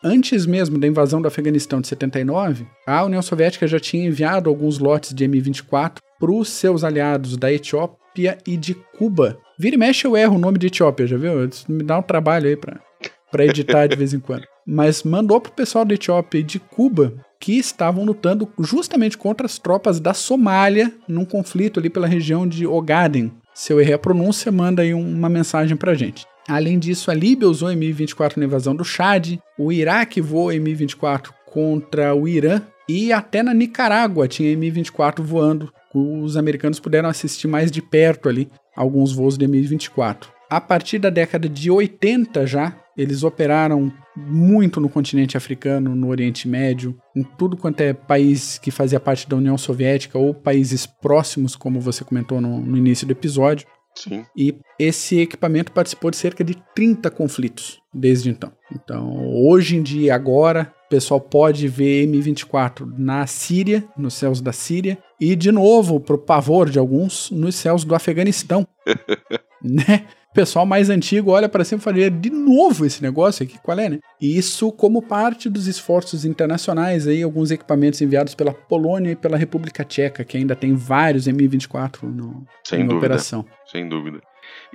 Antes 0.05 0.47
mesmo 0.47 0.79
da 0.79 0.87
invasão 0.87 1.21
do 1.21 1.27
Afeganistão 1.27 1.81
de 1.81 1.89
79, 1.89 2.69
a 2.87 3.05
União 3.05 3.21
Soviética 3.21 3.67
já 3.67 3.81
tinha 3.81 4.07
enviado 4.07 4.49
alguns 4.49 4.79
lotes 4.79 5.13
de 5.13 5.29
M24 5.29 5.97
para 6.21 6.31
os 6.31 6.49
seus 6.51 6.85
aliados 6.85 7.37
da 7.37 7.53
Etiópia 7.53 8.39
e 8.47 8.57
de 8.57 8.75
Cuba. 8.97 9.37
Vira 9.59 9.75
e 9.75 9.79
mexe 9.79 10.07
eu 10.07 10.17
erro 10.17 10.37
o 10.37 10.41
nome 10.41 10.57
de 10.57 10.69
Etiópia, 10.69 11.05
já 11.05 11.17
viu? 11.17 11.45
Isso 11.45 11.65
me 11.69 11.83
dá 11.83 11.99
um 11.99 12.03
trabalho 12.03 12.47
aí 12.47 12.57
para 12.57 13.45
editar 13.45 13.89
de 13.89 13.97
vez 13.97 14.15
em 14.15 14.21
quando. 14.21 14.45
Mas 14.65 15.03
mandou 15.03 15.41
pro 15.41 15.51
pessoal 15.51 15.85
da 15.85 15.95
Etiópia 15.95 16.39
e 16.39 16.45
de 16.45 16.61
Cuba 16.61 17.27
que 17.41 17.57
estavam 17.57 18.05
lutando 18.05 18.49
justamente 18.59 19.17
contra 19.17 19.47
as 19.47 19.59
tropas 19.59 20.01
da 20.01 20.13
Somália 20.13 20.93
num 21.07 21.25
conflito 21.25 21.79
ali 21.79 21.89
pela 21.89 22.07
região 22.07 22.47
de 22.47 22.67
Ogaden. 22.67 23.33
Se 23.55 23.73
eu 23.73 23.81
errei 23.81 23.95
a 23.95 23.99
pronúncia, 23.99 24.53
manda 24.53 24.83
aí 24.83 24.95
uma 24.95 25.29
mensagem 25.29 25.77
pra 25.77 25.95
gente. 25.95 26.27
Além 26.49 26.79
disso, 26.79 27.11
a 27.11 27.15
Líbia 27.15 27.49
usou 27.49 27.69
Mi-24 27.75 28.39
na 28.39 28.45
invasão 28.45 28.75
do 28.75 28.85
Chad, 28.85 29.39
o 29.59 29.71
Iraque 29.71 30.21
voou 30.21 30.49
Mi-24 30.49 31.29
contra 31.45 32.15
o 32.15 32.27
Irã 32.27 32.63
e 32.89 33.13
até 33.13 33.43
na 33.43 33.53
Nicarágua 33.53 34.27
tinha 34.27 34.57
Mi-24 34.57 35.21
voando. 35.23 35.73
Os 35.95 36.37
americanos 36.37 36.81
puderam 36.81 37.09
assistir 37.09 37.49
mais 37.49 37.71
de 37.71 37.83
perto 37.83 38.29
ali 38.29 38.49
alguns 38.75 39.13
voos 39.13 39.37
de 39.37 39.47
Mi-24. 39.47 40.29
A 40.49 40.61
partir 40.61 40.99
da 40.99 41.11
década 41.11 41.49
de 41.49 41.71
80 41.71 42.47
já, 42.47 42.75
eles 42.99 43.23
operaram 43.23 43.93
muito 44.17 44.81
no 44.81 44.89
continente 44.89 45.37
africano, 45.37 45.95
no 45.95 46.09
Oriente 46.09 46.49
Médio, 46.49 46.99
em 47.17 47.23
tudo 47.23 47.57
quanto 47.57 47.81
é 47.81 47.93
país 47.93 48.59
que 48.59 48.73
fazia 48.73 48.99
parte 48.99 49.29
da 49.29 49.37
União 49.37 49.57
Soviética 49.57 50.19
ou 50.19 50.35
países 50.35 50.85
próximos, 50.85 51.55
como 51.55 51.81
você 51.81 52.03
comentou 52.03 52.41
no, 52.41 52.61
no 52.61 52.77
início 52.77 53.07
do 53.07 53.13
episódio. 53.13 53.69
Sim. 53.95 54.25
E 54.37 54.57
esse 54.79 55.21
equipamento 55.21 55.71
participou 55.73 56.11
de 56.11 56.17
cerca 56.17 56.43
de 56.43 56.57
30 56.75 57.09
conflitos 57.11 57.81
desde 57.95 58.31
então. 58.31 58.53
Então, 58.73 59.17
hoje 59.45 59.77
em 59.77 59.83
dia, 59.83 60.15
agora, 60.15 60.73
o 60.87 60.89
pessoal 60.89 61.21
pode 61.21 61.67
ver 61.69 62.07
M24 62.07 62.93
na 62.97 63.27
Síria, 63.27 63.85
nos 63.97 64.15
céus 64.15 64.41
da 64.41 64.53
Síria, 64.53 64.99
e 65.21 65.35
de 65.35 65.51
novo, 65.53 66.01
pro 66.01 66.19
pavor 66.19 66.69
de 66.69 66.79
alguns, 66.79 67.31
nos 67.31 67.55
céus 67.55 67.85
do 67.85 67.95
Afeganistão. 67.95 68.67
né? 69.63 70.07
O 70.31 70.35
pessoal 70.35 70.67
mais 70.67 70.91
antigo 70.91 71.31
olha 71.31 71.49
para 71.49 71.65
cima 71.65 71.81
e 71.81 71.83
fala: 71.83 72.11
de 72.11 72.29
novo 72.31 72.85
esse 72.85 73.03
negócio 73.03 73.43
aqui, 73.45 73.59
qual 73.63 73.79
é, 73.79 73.89
né? 73.89 73.99
E 74.21 74.37
isso 74.37 74.71
como 74.71 75.01
parte 75.03 75.49
dos 75.49 75.67
esforços 75.67 76.25
internacionais 76.25 77.07
aí, 77.09 77.23
alguns 77.23 77.51
equipamentos 77.51 78.01
enviados 78.03 78.35
pela 78.35 78.53
Polônia 78.53 79.13
e 79.13 79.17
pela 79.17 79.37
República 79.39 79.85
Tcheca, 79.85 80.25
que 80.25 80.37
ainda 80.37 80.55
tem 80.55 80.75
vários 80.75 81.27
M24 81.27 82.03
no, 82.03 82.45
Sem 82.63 82.81
em 82.81 82.87
dúvida. 82.87 82.99
operação. 83.07 83.45
Sem 83.71 83.89
dúvida. 83.89 84.21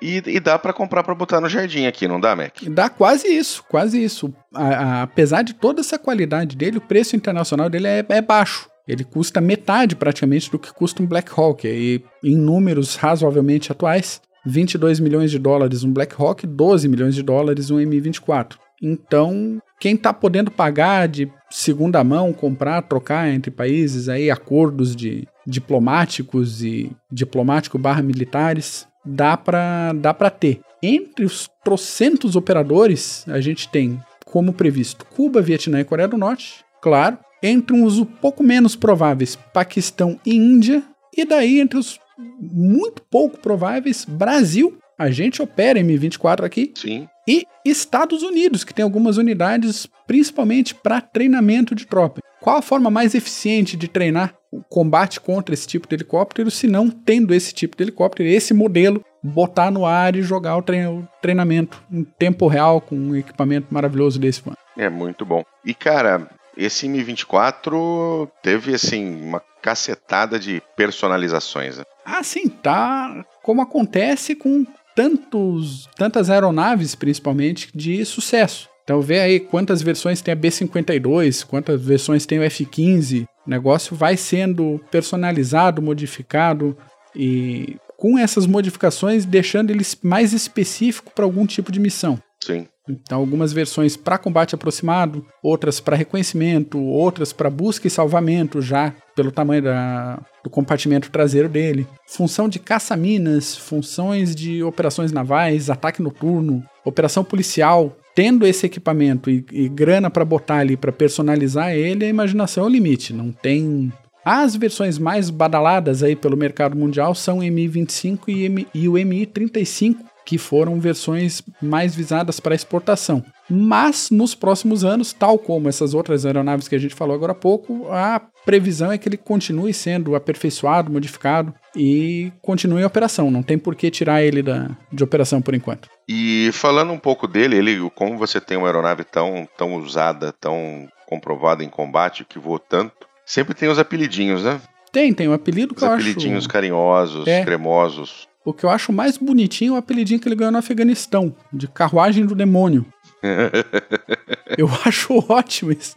E, 0.02 0.22
e 0.26 0.40
dá 0.40 0.58
para 0.60 0.74
comprar 0.74 1.04
para 1.04 1.16
botar 1.16 1.40
no 1.40 1.48
jardim 1.50 1.86
aqui, 1.86 2.08
não 2.08 2.20
dá, 2.20 2.36
Mac? 2.36 2.58
Dá 2.70 2.90
quase 2.90 3.28
isso, 3.28 3.64
quase 3.70 4.04
isso. 4.04 4.34
A- 4.54 4.64
a- 4.68 5.02
apesar 5.04 5.44
de 5.44 5.54
toda 5.54 5.82
essa 5.82 5.98
qualidade 6.00 6.56
dele, 6.56 6.78
o 6.78 6.82
preço 6.82 7.16
internacional 7.16 7.70
dele 7.70 7.88
é, 7.88 8.06
é 8.10 8.22
baixo. 8.22 8.68
Ele 8.88 9.04
custa 9.04 9.40
metade 9.40 9.96
praticamente 9.96 10.52
do 10.52 10.60
que 10.60 10.74
custa 10.74 11.02
um 11.02 11.06
Black 11.08 11.32
Hawk. 11.36 11.66
E 11.68 12.04
em 12.24 12.36
números 12.36 12.96
razoavelmente 12.96 13.72
atuais, 13.72 14.22
22 14.46 15.00
milhões 15.00 15.32
de 15.32 15.40
dólares 15.40 15.84
um 15.84 15.92
Black 15.92 16.16
Hawk, 16.18 16.46
12 16.46 16.88
milhões 16.88 17.16
de 17.16 17.24
dólares 17.24 17.70
um 17.72 17.78
M24. 17.78 18.56
Então, 18.82 19.62
quem 19.80 19.96
está 19.96 20.12
podendo 20.12 20.52
pagar 20.52 21.08
de 21.08 21.32
segunda 21.50 22.04
mão, 22.04 22.34
comprar, 22.34 22.82
trocar 22.82 23.30
entre 23.30 23.50
países 23.50 24.10
aí 24.10 24.30
acordos 24.30 24.96
de 24.96 25.26
diplomáticos 25.48 26.62
e 26.64 26.92
diplomático 27.12 27.78
barra 27.78 28.02
militares, 28.02 28.86
dá 29.06 29.38
para 29.38 29.94
dá 29.94 30.14
para 30.14 30.30
ter. 30.30 30.60
Entre 30.82 31.24
os 31.24 31.50
trocentos 31.64 32.36
operadores, 32.36 33.24
a 33.30 33.40
gente 33.40 33.70
tem, 33.70 33.98
como 34.26 34.52
previsto, 34.52 35.06
Cuba, 35.06 35.42
Vietnã 35.42 35.80
e 35.80 35.86
Coreia 35.86 36.10
do 36.10 36.18
Norte, 36.18 36.66
claro. 36.82 37.18
Entre 37.42 37.76
uns 37.76 37.98
um 37.98 38.06
pouco 38.06 38.42
menos 38.42 38.76
prováveis, 38.76 39.36
Paquistão 39.54 40.20
e 40.26 40.36
Índia. 40.36 40.84
E 41.16 41.26
daí, 41.26 41.60
entre 41.60 41.78
os 41.78 42.00
muito 42.18 43.02
pouco 43.10 43.38
prováveis, 43.40 44.06
Brasil. 44.06 44.78
A 44.98 45.10
gente 45.10 45.42
opera 45.42 45.80
M24 45.80 46.44
aqui. 46.44 46.72
Sim. 46.76 47.08
E 47.28 47.46
Estados 47.66 48.22
Unidos, 48.22 48.64
que 48.64 48.74
tem 48.74 48.84
algumas 48.84 49.18
unidades, 49.18 49.88
principalmente 50.06 50.76
para 50.76 51.02
treinamento 51.02 51.74
de 51.74 51.86
tropa. 51.88 52.22
Qual 52.40 52.58
a 52.58 52.62
forma 52.62 52.92
mais 52.92 53.16
eficiente 53.16 53.76
de 53.78 53.88
treinar 53.88 54.36
o 54.52 54.62
combate 54.62 55.20
contra 55.20 55.54
esse 55.54 55.66
tipo 55.66 55.88
de 55.88 55.96
helicóptero, 55.96 56.52
se 56.52 56.68
não 56.68 56.90
tendo 56.90 57.34
esse 57.34 57.54
tipo 57.54 57.76
de 57.76 57.84
helicóptero, 57.84 58.28
esse 58.30 58.54
modelo, 58.54 59.04
botar 59.24 59.72
no 59.72 59.86
ar 59.86 60.16
e 60.16 60.22
jogar 60.22 60.58
o, 60.58 60.62
trein- 60.62 60.86
o 60.88 61.08
treinamento 61.22 61.82
em 61.92 62.04
tempo 62.04 62.46
real 62.48 62.80
com 62.82 62.96
um 62.96 63.16
equipamento 63.16 63.68
maravilhoso 63.74 64.20
desse, 64.20 64.42
mano? 64.46 64.58
É 64.78 64.90
muito 64.90 65.26
bom. 65.26 65.44
E, 65.66 65.74
cara, 65.74 66.28
esse 66.58 66.88
M24 66.88 68.30
teve, 68.42 68.74
assim, 68.74 69.16
uma 69.22 69.42
cacetada 69.62 70.38
de 70.40 70.62
personalizações. 70.76 71.78
né? 71.78 71.84
Ah, 72.06 72.24
sim, 72.24 72.50
tá. 72.50 73.26
Como 73.42 73.62
acontece 73.62 74.36
com 74.36 74.66
tantos, 74.96 75.88
tantas 75.96 76.30
aeronaves, 76.30 76.96
principalmente, 76.96 77.70
de 77.74 78.04
sucesso. 78.06 78.70
Então 78.84 79.02
vê 79.02 79.20
aí 79.20 79.40
quantas 79.40 79.82
versões 79.82 80.22
tem 80.22 80.34
a 80.34 80.36
B-52, 80.36 81.46
quantas 81.46 81.82
versões 81.82 82.26
tem 82.26 82.40
o 82.40 82.44
F-15. 82.44 83.26
O 83.46 83.50
negócio 83.50 83.96
vai 83.96 84.18
sendo 84.18 84.80
personalizado, 84.92 85.82
modificado 85.82 86.78
e 87.16 87.78
com 87.98 88.20
essas 88.20 88.46
modificações 88.46 89.24
deixando 89.24 89.70
ele 89.72 89.86
mais 90.04 90.34
específico 90.34 91.12
para 91.14 91.24
algum 91.24 91.46
tipo 91.46 91.72
de 91.72 91.80
missão. 91.80 92.22
Sim. 92.44 92.68
Então, 92.88 93.20
algumas 93.20 93.54
versões 93.54 93.96
para 93.96 94.18
combate 94.18 94.56
aproximado, 94.56 95.26
outras 95.42 95.80
para 95.80 95.96
reconhecimento, 95.96 96.78
outras 96.82 97.32
para 97.32 97.50
busca 97.50 97.88
e 97.88 97.90
salvamento, 97.90 98.62
já 98.62 98.94
pelo 99.16 99.32
tamanho 99.32 99.62
da- 99.64 100.20
do 100.44 100.50
compartimento 100.50 101.10
traseiro 101.10 101.48
dele. 101.48 101.88
Função 102.08 102.50
de 102.50 102.60
caça-minas, 102.60 103.56
funções 103.56 104.36
de 104.36 104.62
operações 104.64 105.12
navais, 105.14 105.70
ataque 105.70 106.02
noturno, 106.02 106.64
operação 106.84 107.24
policial. 107.24 107.96
Tendo 108.16 108.46
esse 108.46 108.66
equipamento 108.66 109.30
e, 109.30 109.44
e 109.52 109.68
grana 109.70 110.10
para 110.10 110.26
botar 110.26 110.58
ali 110.58 110.78
para 110.78 110.92
personalizar 110.92 111.72
ele, 111.72 112.06
a 112.06 112.10
imaginação 112.10 112.66
é 112.66 112.68
o 112.68 112.70
limite. 112.70 113.14
Não 113.14 113.32
tem. 113.32 113.92
As 114.26 114.56
versões 114.56 114.98
mais 115.00 115.30
badaladas 115.30 116.04
aí 116.04 116.16
pelo 116.16 116.38
mercado 116.38 116.78
mundial 116.78 117.16
são 117.16 117.40
o 117.40 117.44
MI-25 117.44 118.20
e, 118.28 118.68
e 118.74 118.88
o 118.88 118.94
MI-35, 118.98 119.96
que 120.26 120.38
foram 120.38 120.80
versões 120.80 121.42
mais 121.62 121.96
visadas 121.96 122.40
para 122.40 122.56
exportação. 122.56 123.24
Mas 123.50 124.10
nos 124.10 124.34
próximos 124.34 124.86
anos, 124.86 125.12
tal 125.12 125.38
como 125.38 125.68
essas 125.68 125.94
outras 125.94 126.26
aeronaves 126.26 126.68
que 126.68 126.76
a 126.76 126.80
gente 126.80 126.96
falou 126.96 127.14
agora 127.16 127.34
há 127.34 127.36
pouco, 127.36 127.88
a 127.92 128.22
previsão 128.46 128.92
é 128.92 128.98
que 128.98 129.08
ele 129.10 129.18
continue 129.18 129.74
sendo 129.74 130.16
aperfeiçoado, 130.16 130.92
modificado 130.92 131.54
e 131.76 132.32
continue 132.42 132.82
em 132.82 132.86
operação. 132.86 133.30
Não 133.30 133.44
tem 133.44 133.58
por 133.58 133.76
que 133.76 133.92
tirar 133.92 134.24
ele 134.24 134.42
da, 134.42 134.70
de 134.92 135.04
operação 135.04 135.42
por 135.42 135.54
enquanto. 135.54 135.90
E 136.08 136.50
falando 136.54 136.94
um 136.94 137.00
pouco 137.00 137.28
dele, 137.28 137.58
ele, 137.58 137.90
como 137.96 138.18
você 138.18 138.40
tem 138.40 138.58
uma 138.58 138.68
aeronave 138.68 139.04
tão, 139.04 139.48
tão 139.58 139.76
usada, 139.76 140.34
tão 140.40 140.88
comprovada 141.06 141.64
em 141.64 141.70
combate, 141.70 142.26
que 142.26 142.40
voa 142.40 142.60
tanto, 142.60 142.94
sempre 143.26 143.54
tem 143.54 143.70
os 143.70 143.78
apelidinhos, 143.78 144.44
né? 144.44 144.60
Tem, 144.92 145.12
tem 145.14 145.28
um 145.28 145.34
apelido 145.34 145.74
que 145.74 145.82
Os 145.82 145.88
eu 145.88 145.92
apelidinhos 145.94 146.44
acho. 146.46 146.50
carinhosos, 146.50 147.28
É. 147.28 147.44
cremosos. 147.44 148.28
O 148.46 148.54
que 148.54 148.66
eu 148.66 148.70
acho 148.70 148.92
mais 148.92 149.18
bonitinho 149.18 149.72
é 149.72 149.76
o 149.76 149.78
apelidinho 149.80 150.20
que 150.20 150.28
ele 150.28 150.36
ganhou 150.36 150.52
no 150.52 150.58
Afeganistão, 150.58 151.34
de 151.52 151.68
carruagem 151.68 152.26
do 152.26 152.36
demônio. 152.36 152.86
Eu 154.58 154.70
acho 154.86 155.14
ótimo 155.30 155.72
isso. 155.72 155.96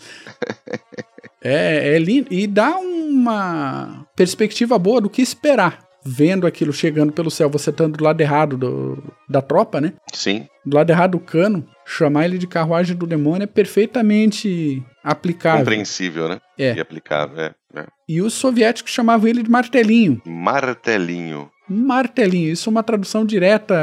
É, 1.43 1.95
é 1.95 1.99
lindo. 1.99 2.29
E 2.33 2.47
dá 2.47 2.77
uma 2.79 4.07
perspectiva 4.15 4.79
boa 4.79 5.01
do 5.01 5.11
que 5.11 5.23
esperar. 5.23 5.85
Vendo 6.09 6.47
aquilo 6.47 6.73
chegando 6.73 7.13
pelo 7.13 7.33
céu, 7.33 7.51
você 7.51 7.71
estando 7.71 7.97
do 7.99 8.05
lado 8.05 8.21
errado 8.21 8.57
do- 8.57 9.03
da 9.29 9.43
tropa, 9.43 9.81
né? 9.81 9.95
Sim, 10.13 10.47
Do 10.65 10.77
lado 10.77 10.89
errado 10.91 11.13
do 11.13 11.19
cano, 11.19 11.67
chamar 11.85 12.27
ele 12.27 12.39
de 12.39 12.47
carruagem 12.47 12.97
do 12.97 13.09
demônio 13.09 13.43
é 13.43 13.47
perfeitamente 13.49 14.81
aplicável. 15.03 15.59
compreensível, 15.61 16.29
né? 16.29 16.41
É. 16.57 16.75
E 16.77 16.81
aplicável, 16.81 17.41
é, 17.41 17.55
é. 17.75 17.87
E 18.09 18.23
os 18.23 18.35
soviéticos 18.35 18.93
chamavam 18.93 19.27
ele 19.29 19.43
de 19.43 19.51
martelinho. 19.51 20.23
Martelinho. 20.25 21.51
Martelinho, 21.69 22.53
isso 22.53 22.69
é 22.69 22.71
uma 22.71 22.83
tradução 22.83 23.25
direta 23.25 23.75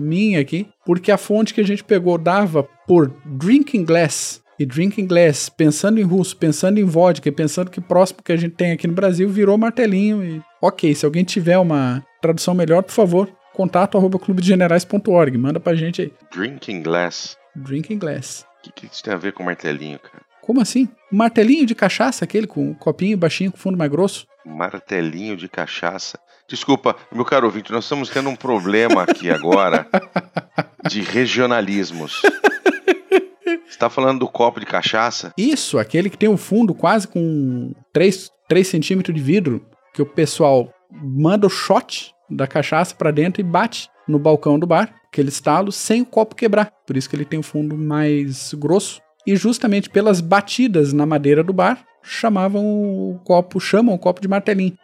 minha 0.00 0.40
aqui, 0.40 0.66
porque 0.84 1.10
a 1.10 1.16
fonte 1.16 1.54
que 1.54 1.60
a 1.60 1.64
gente 1.64 1.82
pegou 1.82 2.18
dava 2.18 2.62
por 2.86 3.12
drinking 3.24 3.84
glass, 3.84 4.42
E 4.58 4.64
drinking 4.64 5.06
glass, 5.06 5.48
pensando 5.48 5.98
em 5.98 6.04
russo, 6.04 6.36
pensando 6.36 6.78
em 6.78 6.84
vodka, 6.84 7.30
pensando 7.32 7.70
que 7.70 7.80
próximo 7.80 8.22
que 8.22 8.30
a 8.30 8.36
gente 8.36 8.54
tem 8.54 8.70
aqui 8.72 8.86
no 8.86 8.94
Brasil 8.94 9.28
virou 9.28 9.58
martelinho. 9.58 10.22
E 10.24 10.42
ok, 10.62 10.94
se 10.94 11.04
alguém 11.04 11.24
tiver 11.24 11.58
uma 11.58 12.04
tradução 12.22 12.54
melhor, 12.54 12.82
por 12.82 12.92
favor, 12.92 13.28
contato 13.52 13.98
arroba 13.98 14.18
clubedegenerais.org. 14.18 15.36
Manda 15.38 15.58
pra 15.58 15.74
gente 15.74 16.02
aí. 16.02 16.12
Drinking 16.32 16.82
glass. 16.82 17.36
Drinking 17.56 17.98
glass. 17.98 18.46
O 18.58 18.62
que, 18.62 18.72
que 18.72 18.86
isso 18.94 19.02
tem 19.02 19.12
a 19.12 19.16
ver 19.16 19.32
com 19.32 19.42
martelinho, 19.42 19.98
cara? 19.98 20.22
Como 20.40 20.60
assim? 20.60 20.88
Um 21.12 21.16
martelinho 21.16 21.66
de 21.66 21.74
cachaça, 21.74 22.24
aquele 22.24 22.46
com 22.46 22.70
um 22.70 22.74
copinho 22.74 23.16
baixinho 23.16 23.50
com 23.50 23.58
fundo 23.58 23.76
mais 23.76 23.90
grosso? 23.90 24.26
Martelinho 24.44 25.36
de 25.36 25.48
cachaça. 25.48 26.18
Desculpa, 26.48 26.96
meu 27.10 27.24
caro 27.24 27.46
ouvinte, 27.46 27.72
nós 27.72 27.84
estamos 27.84 28.10
tendo 28.10 28.28
um 28.28 28.36
problema 28.36 29.02
aqui 29.02 29.30
agora 29.30 29.86
de 30.88 31.00
regionalismos. 31.00 32.20
Você 33.66 33.78
tá 33.78 33.88
falando 33.88 34.20
do 34.20 34.28
copo 34.28 34.60
de 34.60 34.66
cachaça? 34.66 35.32
Isso, 35.36 35.78
aquele 35.78 36.10
que 36.10 36.18
tem 36.18 36.28
o 36.28 36.36
fundo 36.36 36.74
quase 36.74 37.08
com 37.08 37.72
3, 37.92 38.30
3 38.48 38.66
centímetros 38.66 39.14
de 39.14 39.22
vidro, 39.22 39.66
que 39.92 40.02
o 40.02 40.06
pessoal 40.06 40.72
manda 40.92 41.46
o 41.46 41.50
shot 41.50 42.14
da 42.30 42.46
cachaça 42.46 42.94
para 42.94 43.10
dentro 43.10 43.40
e 43.40 43.44
bate 43.44 43.88
no 44.06 44.18
balcão 44.18 44.58
do 44.58 44.66
bar, 44.66 44.94
aquele 45.06 45.28
estalo, 45.28 45.72
sem 45.72 46.02
o 46.02 46.06
copo 46.06 46.34
quebrar. 46.34 46.70
Por 46.86 46.96
isso 46.96 47.08
que 47.08 47.16
ele 47.16 47.24
tem 47.24 47.38
o 47.38 47.42
fundo 47.42 47.76
mais 47.76 48.52
grosso. 48.54 49.00
E 49.26 49.34
justamente 49.36 49.88
pelas 49.88 50.20
batidas 50.20 50.92
na 50.92 51.06
madeira 51.06 51.42
do 51.42 51.52
bar, 51.52 51.82
chamavam 52.04 52.64
o 52.64 53.18
copo, 53.24 53.58
chamam 53.58 53.94
o 53.94 53.98
copo 53.98 54.20
de 54.20 54.28
martelinho. 54.28 54.76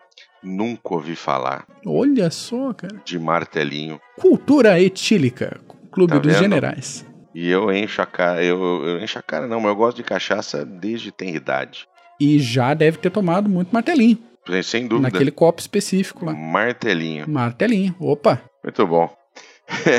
Nunca 0.43 0.95
ouvi 0.95 1.15
falar 1.15 1.67
Olha 1.87 2.31
só, 2.31 2.73
cara. 2.73 2.97
de 3.05 3.19
martelinho. 3.19 4.01
Cultura 4.19 4.81
etílica, 4.81 5.61
Clube 5.93 6.15
Tá 6.15 6.19
dos 6.19 6.33
vendo? 6.33 6.43
Generais. 6.43 7.07
E 7.35 7.49
eu 7.49 7.71
encho 7.73 8.01
a 8.03 8.07
cara. 8.07 8.43
Eu, 8.43 8.59
eu 8.85 8.99
encho 9.05 9.19
a 9.19 9.23
cara, 9.23 9.47
não, 9.47 9.61
mas 9.61 9.69
eu 9.71 9.77
gosto 9.77 9.99
de 9.99 10.03
cachaça 10.03 10.65
desde 10.65 11.13
tem 11.13 11.35
idade. 11.35 11.87
E 12.19 12.39
já 12.39 12.73
deve 12.75 12.99
ter 12.99 13.11
tomado 13.11 13.49
muito 13.49 13.71
martelinho. 13.71 14.19
Sem 14.65 14.89
dúvida. 14.89 15.11
Naquele 15.11 15.31
copo 15.31 15.61
específico 15.61 16.25
lá. 16.25 16.33
Martelinho. 16.33 17.29
Martelinho. 17.29 17.95
Opa. 18.01 18.41
Muito 18.65 18.87
bom. 18.87 19.09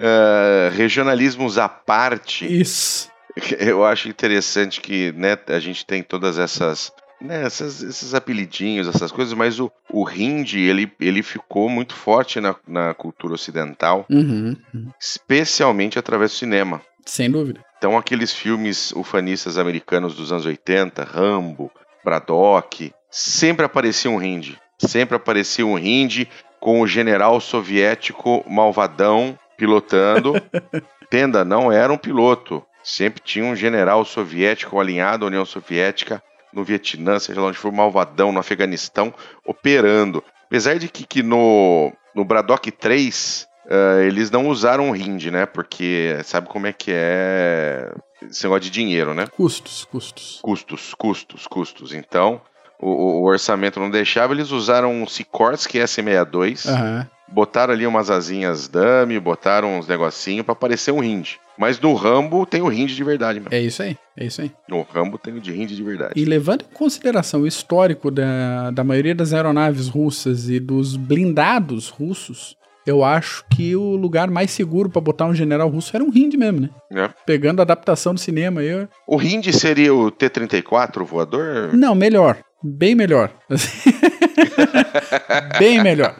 Eh, 0.00 0.70
regionalismos 0.74 1.58
à 1.58 1.68
parte, 1.68 2.44
Isso. 2.46 3.10
eu 3.58 3.84
acho 3.84 4.08
interessante 4.08 4.80
que 4.80 5.12
né, 5.12 5.36
a 5.48 5.58
gente 5.58 5.84
tem 5.86 6.02
todas 6.02 6.38
essas, 6.38 6.92
né, 7.20 7.44
essas- 7.44 7.82
esses 7.82 8.14
apelidinhos, 8.14 8.88
essas 8.88 9.10
coisas, 9.12 9.34
mas 9.34 9.58
o, 9.60 9.70
o 9.90 10.04
hindi 10.08 10.60
ele, 10.60 10.90
ele 11.00 11.22
ficou 11.22 11.68
muito 11.68 11.94
forte 11.94 12.40
na, 12.40 12.54
na 12.66 12.94
cultura 12.94 13.34
ocidental, 13.34 14.06
Uhum, 14.10 14.56
uhum. 14.74 14.90
especialmente 15.00 15.98
através 15.98 16.30
do 16.32 16.36
cinema. 16.36 16.80
Sem 17.04 17.30
dúvida. 17.30 17.60
Então, 17.78 17.96
aqueles 17.96 18.32
filmes 18.32 18.92
ufanistas 18.92 19.56
americanos 19.56 20.14
dos 20.14 20.32
anos 20.32 20.44
80, 20.44 21.04
Rambo, 21.04 21.70
Braddock, 22.04 22.92
sempre 23.10 23.64
aparecia 23.64 24.10
um 24.10 24.20
hindi. 24.22 24.58
Sempre 24.78 25.16
aparecia 25.16 25.64
um 25.64 25.78
hindi 25.78 26.28
com 26.60 26.80
o 26.80 26.86
general 26.86 27.40
soviético 27.40 28.44
malvadão 28.48 29.38
pilotando. 29.56 30.34
Entenda, 31.04 31.44
não 31.44 31.72
era 31.72 31.92
um 31.92 31.96
piloto. 31.96 32.62
Sempre 32.90 33.20
tinha 33.22 33.44
um 33.44 33.54
general 33.54 34.04
soviético 34.04 34.80
alinhado 34.80 35.24
à 35.24 35.28
União 35.28 35.44
Soviética 35.44 36.22
no 36.52 36.64
Vietnã, 36.64 37.18
seja 37.18 37.40
lá 37.40 37.48
onde 37.48 37.58
for, 37.58 37.70
malvadão, 37.70 38.32
no 38.32 38.38
Afeganistão, 38.40 39.12
operando. 39.44 40.24
Apesar 40.46 40.78
de 40.78 40.88
que, 40.88 41.06
que 41.06 41.22
no, 41.22 41.92
no 42.14 42.24
Braddock 42.24 42.70
3 42.70 43.46
ah, 43.70 44.02
eles 44.02 44.30
não 44.30 44.48
usaram 44.48 44.90
o 44.90 44.96
hindi, 44.96 45.30
né? 45.30 45.44
Porque 45.44 46.18
sabe 46.24 46.48
como 46.48 46.66
é 46.66 46.72
que 46.72 46.90
é 46.90 47.92
esse 48.22 48.44
negócio 48.44 48.62
de 48.62 48.70
dinheiro, 48.70 49.12
né? 49.12 49.26
Custos, 49.26 49.84
custos. 49.84 50.38
Custos, 50.42 50.94
custos, 50.94 51.46
custos. 51.46 51.92
Então, 51.92 52.40
o, 52.80 52.88
o- 52.90 53.24
orçamento 53.24 53.78
não 53.78 53.90
deixava, 53.90 54.32
eles 54.32 54.50
usaram 54.50 54.90
um 54.90 55.06
Sikorsky 55.06 55.78
S62, 55.78 56.66
Aham. 56.66 57.06
Botaram 57.32 57.72
ali 57.72 57.86
umas 57.86 58.10
asinhas 58.10 58.68
dummy, 58.68 59.18
botaram 59.20 59.78
uns 59.78 59.86
negocinhos 59.86 60.44
pra 60.44 60.54
parecer 60.54 60.92
um 60.92 61.02
hindi. 61.02 61.36
Mas 61.56 61.80
no 61.80 61.94
Rambo 61.94 62.46
tem 62.46 62.62
o 62.62 62.70
hindi 62.72 62.94
de 62.94 63.02
verdade, 63.02 63.40
meu. 63.40 63.48
É 63.50 63.60
isso 63.60 63.82
aí. 63.82 63.96
É 64.16 64.24
isso 64.26 64.40
aí. 64.40 64.52
No 64.68 64.82
Rambo 64.82 65.18
tem 65.18 65.34
o 65.34 65.40
de 65.40 65.52
hindi 65.52 65.74
de 65.74 65.82
verdade. 65.82 66.12
E 66.16 66.24
levando 66.24 66.62
em 66.62 66.74
consideração 66.74 67.40
o 67.42 67.46
histórico 67.46 68.10
da, 68.10 68.70
da 68.70 68.84
maioria 68.84 69.14
das 69.14 69.32
aeronaves 69.32 69.88
russas 69.88 70.48
e 70.48 70.60
dos 70.60 70.96
blindados 70.96 71.88
russos, 71.88 72.56
eu 72.86 73.04
acho 73.04 73.44
que 73.50 73.74
o 73.76 73.96
lugar 73.96 74.30
mais 74.30 74.50
seguro 74.52 74.88
pra 74.88 75.00
botar 75.00 75.26
um 75.26 75.34
general 75.34 75.68
russo 75.68 75.94
era 75.96 76.04
um 76.04 76.10
Hindi 76.14 76.36
mesmo, 76.36 76.60
né? 76.60 76.70
né? 76.90 77.10
Pegando 77.26 77.58
a 77.60 77.62
adaptação 77.62 78.14
do 78.14 78.20
cinema 78.20 78.60
aí. 78.60 78.68
eu- 78.68 78.88
O 79.06 79.20
hindi 79.20 79.52
seria 79.52 79.92
o 79.92 80.10
T-34, 80.12 81.02
o 81.02 81.04
voador? 81.04 81.70
Não, 81.74 81.94
melhor. 81.94 82.38
Bem 82.62 82.94
melhor. 82.94 83.30
Bem 85.58 85.82
melhor. 85.82 86.14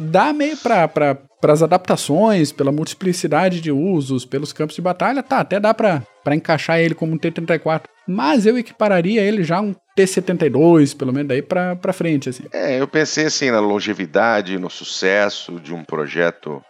Dá 0.00 0.32
meio 0.32 0.56
pra, 0.56 0.88
pra, 0.88 1.14
pras 1.40 1.62
adaptações, 1.62 2.52
pela 2.52 2.72
multiplicidade 2.72 3.60
de 3.60 3.70
usos, 3.70 4.24
pelos 4.24 4.52
campos 4.52 4.74
de 4.74 4.82
batalha, 4.82 5.22
tá, 5.22 5.40
até 5.40 5.60
dá 5.60 5.74
pra, 5.74 6.02
pra 6.24 6.34
encaixar 6.34 6.78
ele 6.80 6.94
como 6.94 7.12
um 7.12 7.18
T-34. 7.18 7.82
Mas 8.06 8.46
eu 8.46 8.58
equipararia 8.58 9.22
ele 9.22 9.44
já 9.44 9.58
a 9.58 9.60
um 9.60 9.74
T-72, 9.94 10.96
pelo 10.96 11.12
menos 11.12 11.28
daí 11.28 11.42
pra 11.42 11.92
frente, 11.92 12.28
assim. 12.28 12.44
É, 12.52 12.80
eu 12.80 12.88
pensei 12.88 13.26
assim 13.26 13.50
na 13.50 13.60
longevidade, 13.60 14.58
no 14.58 14.70
sucesso 14.70 15.60
de 15.60 15.72
um 15.74 15.84
projeto. 15.84 16.62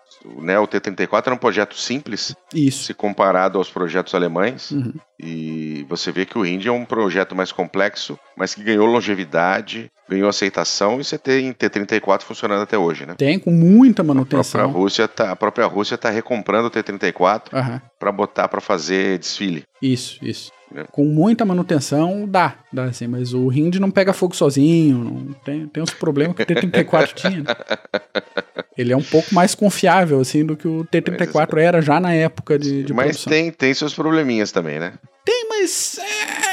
Né, 0.43 0.59
o 0.59 0.66
T-34 0.66 1.23
era 1.27 1.35
um 1.35 1.38
projeto 1.38 1.75
simples, 1.75 2.35
Isso. 2.55 2.85
se 2.85 2.93
comparado 2.93 3.57
aos 3.57 3.71
projetos 3.71 4.14
alemães. 4.14 4.71
Uhum. 4.71 4.93
E 5.19 5.87
você 5.88 6.12
vê 6.12 6.27
que 6.27 6.37
o 6.37 6.45
Indy 6.45 6.69
é 6.69 6.73
um 6.73 6.85
projeto 6.85 7.35
mais 7.35 7.51
complexo, 7.53 8.19
mas 8.37 8.55
que 8.55 8.62
ganhou 8.62 8.87
longevidade, 8.87 9.90
ganhou 10.11 10.29
aceitação 10.29 11.01
e 11.01 11.05
você 11.05 11.16
tem 11.16 11.53
T-34 11.53 12.23
funcionando 12.23 12.62
até 12.62 12.77
hoje, 12.77 13.07
né? 13.07 13.14
Tem 13.16 13.38
com 13.38 13.51
muita 13.51 14.03
A 14.03 14.05
própria 14.05 14.14
manutenção. 14.14 14.70
Rússia 14.73 15.07
tá, 15.09 15.31
a 15.31 15.37
própria 15.37 15.66
Rússia 15.66 15.96
tá 15.96 16.11
recomprando 16.11 16.66
o 16.66 16.70
T-34 16.70 17.42
Aham. 17.53 17.81
para 17.99 18.11
botar 18.12 18.49
para 18.49 18.61
fazer 18.61 19.18
desfile. 19.18 19.62
Isso, 19.81 20.18
isso. 20.23 20.51
É. 20.75 20.85
Com 20.85 21.05
muita 21.05 21.44
manutenção, 21.44 22.27
dá, 22.29 22.55
dá 22.73 22.85
assim, 22.85 23.09
mas 23.09 23.35
o 23.35 23.51
Hind 23.53 23.77
não 23.77 23.90
pega 23.90 24.12
fogo 24.12 24.37
sozinho, 24.37 24.99
não 24.99 25.33
tem, 25.44 25.66
tem 25.66 25.83
uns 25.83 25.90
problemas 25.90 26.37
que 26.37 26.42
o 26.42 26.46
T-34 26.46 27.12
tinha, 27.12 27.42
né? 27.42 27.44
Ele 28.79 28.92
é 28.92 28.96
um 28.96 29.03
pouco 29.03 29.35
mais 29.35 29.55
confiável, 29.55 30.20
assim, 30.20 30.44
do 30.44 30.57
que 30.57 30.68
o 30.68 30.85
T-34 30.85 31.59
era 31.59 31.83
já 31.83 31.99
na 31.99 32.12
época 32.14 32.57
de, 32.59 32.85
de 32.85 32.92
mas 32.94 33.07
produção. 33.16 33.33
tem, 33.33 33.51
tem 33.51 33.75
seus 33.75 33.92
probleminhas 33.94 34.53
também, 34.53 34.79
né? 34.79 34.92
Tem, 35.25 35.46
mas 35.49 35.99
é, 35.99 36.50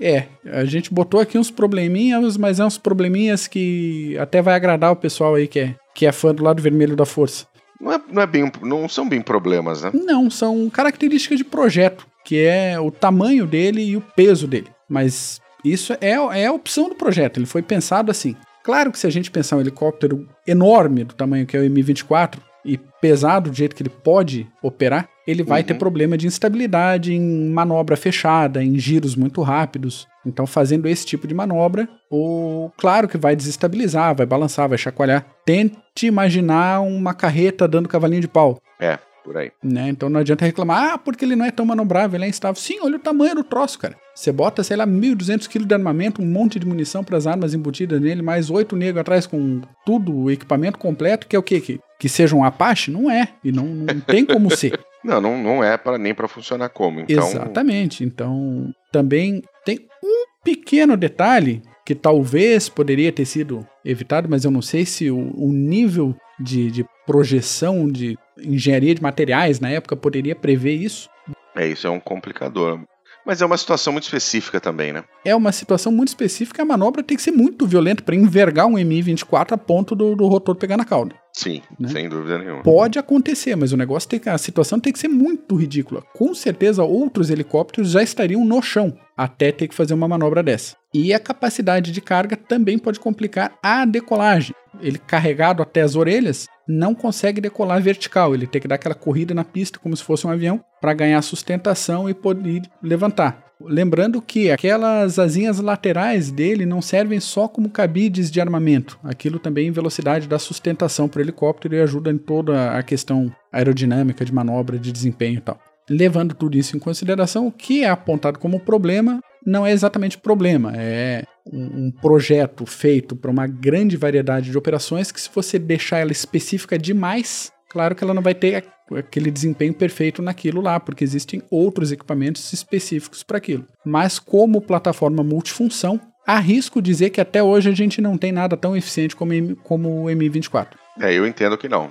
é, 0.00 0.26
a 0.52 0.64
gente 0.64 0.92
botou 0.92 1.20
aqui 1.20 1.38
uns 1.38 1.50
probleminhas, 1.50 2.36
mas 2.36 2.60
é 2.60 2.64
uns 2.64 2.78
probleminhas 2.78 3.46
que 3.46 4.16
até 4.18 4.42
vai 4.42 4.54
agradar 4.54 4.92
o 4.92 4.96
pessoal 4.96 5.34
aí 5.34 5.46
que 5.46 5.60
é, 5.60 5.74
que 5.94 6.06
é 6.06 6.12
fã 6.12 6.34
do 6.34 6.44
lado 6.44 6.62
vermelho 6.62 6.96
da 6.96 7.06
força. 7.06 7.46
Não, 7.80 7.92
é, 7.92 8.00
não, 8.10 8.22
é 8.22 8.26
bem, 8.26 8.50
não 8.62 8.88
são 8.88 9.08
bem 9.08 9.20
problemas, 9.20 9.82
né? 9.82 9.90
Não, 9.92 10.30
são 10.30 10.68
características 10.70 11.38
de 11.38 11.44
projeto, 11.44 12.06
que 12.24 12.38
é 12.40 12.78
o 12.80 12.90
tamanho 12.90 13.46
dele 13.46 13.82
e 13.82 13.96
o 13.96 14.00
peso 14.00 14.46
dele. 14.46 14.68
Mas 14.88 15.40
isso 15.64 15.92
é, 16.00 16.10
é 16.10 16.46
a 16.46 16.52
opção 16.52 16.88
do 16.88 16.94
projeto, 16.94 17.38
ele 17.38 17.46
foi 17.46 17.62
pensado 17.62 18.10
assim. 18.10 18.34
Claro 18.62 18.90
que 18.90 18.98
se 18.98 19.06
a 19.06 19.10
gente 19.10 19.30
pensar 19.30 19.56
um 19.56 19.60
helicóptero 19.60 20.28
enorme 20.46 21.04
do 21.04 21.14
tamanho 21.14 21.46
que 21.46 21.56
é 21.56 21.60
o 21.60 21.70
Mi-24 21.70 22.38
e 22.66 22.76
pesado 23.00 23.50
do 23.50 23.56
jeito 23.56 23.74
que 23.76 23.82
ele 23.82 23.88
pode 23.90 24.46
operar, 24.62 25.08
ele 25.26 25.42
vai 25.42 25.60
Uhum. 25.60 25.66
ter 25.66 25.74
problema 25.74 26.16
de 26.18 26.26
instabilidade 26.26 27.12
em 27.14 27.48
manobra 27.50 27.96
fechada, 27.96 28.62
em 28.62 28.78
giros 28.78 29.14
muito 29.16 29.40
rápidos. 29.42 30.06
Então, 30.24 30.46
fazendo 30.46 30.86
esse 30.88 31.06
tipo 31.06 31.26
de 31.26 31.34
manobra, 31.34 31.88
o 32.10 32.70
claro 32.76 33.08
que 33.08 33.16
vai 33.16 33.34
desestabilizar, 33.36 34.14
vai 34.14 34.26
balançar, 34.26 34.68
vai 34.68 34.78
chacoalhar. 34.78 35.24
Tente 35.44 36.06
imaginar 36.06 36.80
uma 36.80 37.14
carreta 37.14 37.66
dando 37.68 37.88
cavalinho 37.88 38.20
de 38.20 38.28
pau 38.28 38.60
É, 38.80 38.98
por 39.24 39.36
aí. 39.36 39.50
né? 39.62 39.88
Então 39.88 40.08
não 40.08 40.20
adianta 40.20 40.44
reclamar, 40.44 40.92
ah, 40.94 40.98
porque 40.98 41.24
ele 41.24 41.36
não 41.36 41.44
é 41.44 41.50
tão 41.50 41.64
manobrável, 41.66 42.16
ele 42.16 42.24
é 42.26 42.28
instável. 42.28 42.60
Sim, 42.60 42.78
olha 42.82 42.96
o 42.96 43.00
tamanho 43.00 43.34
do 43.36 43.44
troço, 43.44 43.78
cara. 43.78 43.96
Você 44.14 44.32
bota, 44.32 44.62
sei 44.64 44.76
lá, 44.76 44.86
1.200 44.86 45.46
kg 45.48 45.64
de 45.66 45.74
armamento, 45.74 46.22
um 46.22 46.26
monte 46.26 46.58
de 46.58 46.66
munição 46.66 47.04
para 47.04 47.16
as 47.18 47.26
armas 47.26 47.52
embutidas 47.54 48.00
nele, 48.00 48.22
mais 48.22 48.48
oito 48.50 48.74
negros 48.74 49.00
atrás 49.00 49.26
com 49.26 49.60
tudo, 49.84 50.14
o 50.16 50.30
equipamento 50.30 50.78
completo, 50.78 51.26
que 51.26 51.36
é 51.36 51.38
o 51.38 51.42
quê? 51.42 51.60
Que, 51.60 51.78
que 51.98 52.08
seja 52.08 52.36
um 52.36 52.44
Apache? 52.44 52.90
Não 52.90 53.10
é. 53.10 53.28
E 53.42 53.50
não, 53.50 53.64
não 53.64 54.00
tem 54.00 54.24
como 54.24 54.54
ser. 54.54 54.78
Não, 55.04 55.20
não, 55.20 55.40
não 55.40 55.62
é 55.62 55.76
para 55.76 55.96
nem 55.98 56.12
para 56.12 56.26
funcionar 56.26 56.68
como. 56.68 56.98
Então, 56.98 57.28
Exatamente. 57.28 58.02
Então, 58.02 58.74
também 58.90 59.40
tem 59.64 59.86
um 60.02 60.24
pequeno 60.42 60.96
detalhe 60.96 61.62
que 61.84 61.94
talvez 61.94 62.68
poderia 62.68 63.12
ter 63.12 63.24
sido 63.24 63.64
evitado, 63.84 64.28
mas 64.28 64.44
eu 64.44 64.50
não 64.50 64.60
sei 64.60 64.84
se 64.84 65.08
o, 65.08 65.32
o 65.36 65.52
nível 65.52 66.12
de, 66.40 66.72
de 66.72 66.84
projeção 67.06 67.86
de 67.86 68.18
engenharia 68.36 68.96
de 68.96 69.00
materiais 69.00 69.60
na 69.60 69.70
época 69.70 69.94
poderia 69.94 70.34
prever 70.34 70.74
isso. 70.74 71.08
é 71.54 71.68
isso, 71.68 71.86
é 71.86 71.90
um 71.90 72.00
complicador. 72.00 72.80
Mas 73.24 73.42
é 73.42 73.46
uma 73.46 73.56
situação 73.56 73.92
muito 73.92 74.04
específica 74.04 74.60
também, 74.60 74.92
né? 74.92 75.02
É 75.24 75.34
uma 75.34 75.50
situação 75.50 75.90
muito 75.90 76.08
específica, 76.08 76.62
a 76.62 76.64
manobra 76.64 77.02
tem 77.02 77.16
que 77.16 77.22
ser 77.22 77.32
muito 77.32 77.66
violenta 77.66 78.02
para 78.02 78.14
envergar 78.14 78.66
um 78.66 78.74
Mi-24 78.74 79.52
a 79.52 79.58
ponto 79.58 79.96
do, 79.96 80.14
do 80.14 80.26
rotor 80.28 80.54
pegar 80.54 80.76
na 80.76 80.84
cauda. 80.84 81.14
Sim, 81.36 81.60
né? 81.78 81.90
sem 81.90 82.08
dúvida 82.08 82.38
nenhuma. 82.38 82.62
Pode 82.62 82.98
acontecer, 82.98 83.54
mas 83.56 83.70
o 83.70 83.76
negócio 83.76 84.08
tem 84.08 84.18
que, 84.18 84.26
a 84.26 84.38
situação 84.38 84.80
tem 84.80 84.90
que 84.90 84.98
ser 84.98 85.08
muito 85.08 85.54
ridícula. 85.54 86.02
Com 86.14 86.34
certeza 86.34 86.82
outros 86.82 87.28
helicópteros 87.28 87.90
já 87.90 88.02
estariam 88.02 88.42
no 88.42 88.62
chão 88.62 88.96
até 89.14 89.52
ter 89.52 89.68
que 89.68 89.74
fazer 89.74 89.92
uma 89.92 90.08
manobra 90.08 90.42
dessa. 90.42 90.74
E 90.94 91.12
a 91.12 91.20
capacidade 91.20 91.92
de 91.92 92.00
carga 92.00 92.36
também 92.36 92.78
pode 92.78 92.98
complicar 92.98 93.52
a 93.62 93.84
decolagem. 93.84 94.54
Ele 94.80 94.98
carregado 94.98 95.62
até 95.62 95.82
as 95.82 95.94
orelhas 95.94 96.46
não 96.66 96.94
consegue 96.94 97.40
decolar 97.40 97.82
vertical, 97.82 98.34
ele 98.34 98.46
tem 98.46 98.60
que 98.60 98.68
dar 98.68 98.76
aquela 98.76 98.94
corrida 98.94 99.34
na 99.34 99.44
pista 99.44 99.78
como 99.78 99.96
se 99.96 100.02
fosse 100.02 100.26
um 100.26 100.30
avião 100.30 100.64
para 100.80 100.94
ganhar 100.94 101.20
sustentação 101.20 102.08
e 102.08 102.14
poder 102.14 102.62
levantar. 102.82 103.45
Lembrando 103.60 104.20
que 104.20 104.50
aquelas 104.50 105.18
asinhas 105.18 105.58
laterais 105.58 106.30
dele 106.30 106.66
não 106.66 106.82
servem 106.82 107.18
só 107.20 107.48
como 107.48 107.70
cabides 107.70 108.30
de 108.30 108.40
armamento. 108.40 108.98
Aquilo 109.02 109.38
também 109.38 109.68
em 109.68 109.72
velocidade 109.72 110.28
dá 110.28 110.38
sustentação 110.38 111.08
para 111.08 111.20
o 111.20 111.22
helicóptero 111.22 111.74
e 111.74 111.80
ajuda 111.80 112.10
em 112.10 112.18
toda 112.18 112.72
a 112.72 112.82
questão 112.82 113.34
aerodinâmica 113.50 114.24
de 114.24 114.32
manobra, 114.32 114.78
de 114.78 114.92
desempenho 114.92 115.38
e 115.38 115.40
tal. 115.40 115.58
Levando 115.88 116.34
tudo 116.34 116.58
isso 116.58 116.76
em 116.76 116.80
consideração, 116.80 117.46
o 117.46 117.52
que 117.52 117.82
é 117.82 117.88
apontado 117.88 118.38
como 118.38 118.60
problema 118.60 119.20
não 119.46 119.64
é 119.64 119.70
exatamente 119.70 120.18
problema, 120.18 120.72
é 120.74 121.22
um 121.52 121.92
projeto 121.92 122.66
feito 122.66 123.14
para 123.14 123.30
uma 123.30 123.46
grande 123.46 123.96
variedade 123.96 124.50
de 124.50 124.58
operações 124.58 125.12
que, 125.12 125.20
se 125.20 125.30
você 125.32 125.56
deixar 125.56 125.98
ela 125.98 126.10
específica 126.10 126.76
demais, 126.76 127.52
claro 127.68 127.94
que 127.94 128.04
ela 128.04 128.14
não 128.14 128.22
vai 128.22 128.34
ter 128.34 128.64
aquele 128.96 129.30
desempenho 129.30 129.74
perfeito 129.74 130.22
naquilo 130.22 130.60
lá, 130.60 130.78
porque 130.78 131.04
existem 131.04 131.42
outros 131.50 131.92
equipamentos 131.92 132.52
específicos 132.52 133.22
para 133.22 133.38
aquilo. 133.38 133.66
Mas, 133.84 134.18
como 134.18 134.60
plataforma 134.60 135.22
multifunção, 135.22 136.00
arrisco 136.26 136.82
dizer 136.82 137.10
que 137.10 137.20
até 137.20 137.42
hoje 137.42 137.70
a 137.70 137.74
gente 137.74 138.00
não 138.00 138.16
tem 138.16 138.32
nada 138.32 138.56
tão 138.56 138.76
eficiente 138.76 139.14
como, 139.14 139.56
como 139.56 140.04
o 140.04 140.04
Mi-24. 140.06 140.74
É, 141.00 141.12
eu 141.12 141.26
entendo 141.26 141.58
que 141.58 141.68
não. 141.68 141.90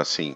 Assim, 0.00 0.34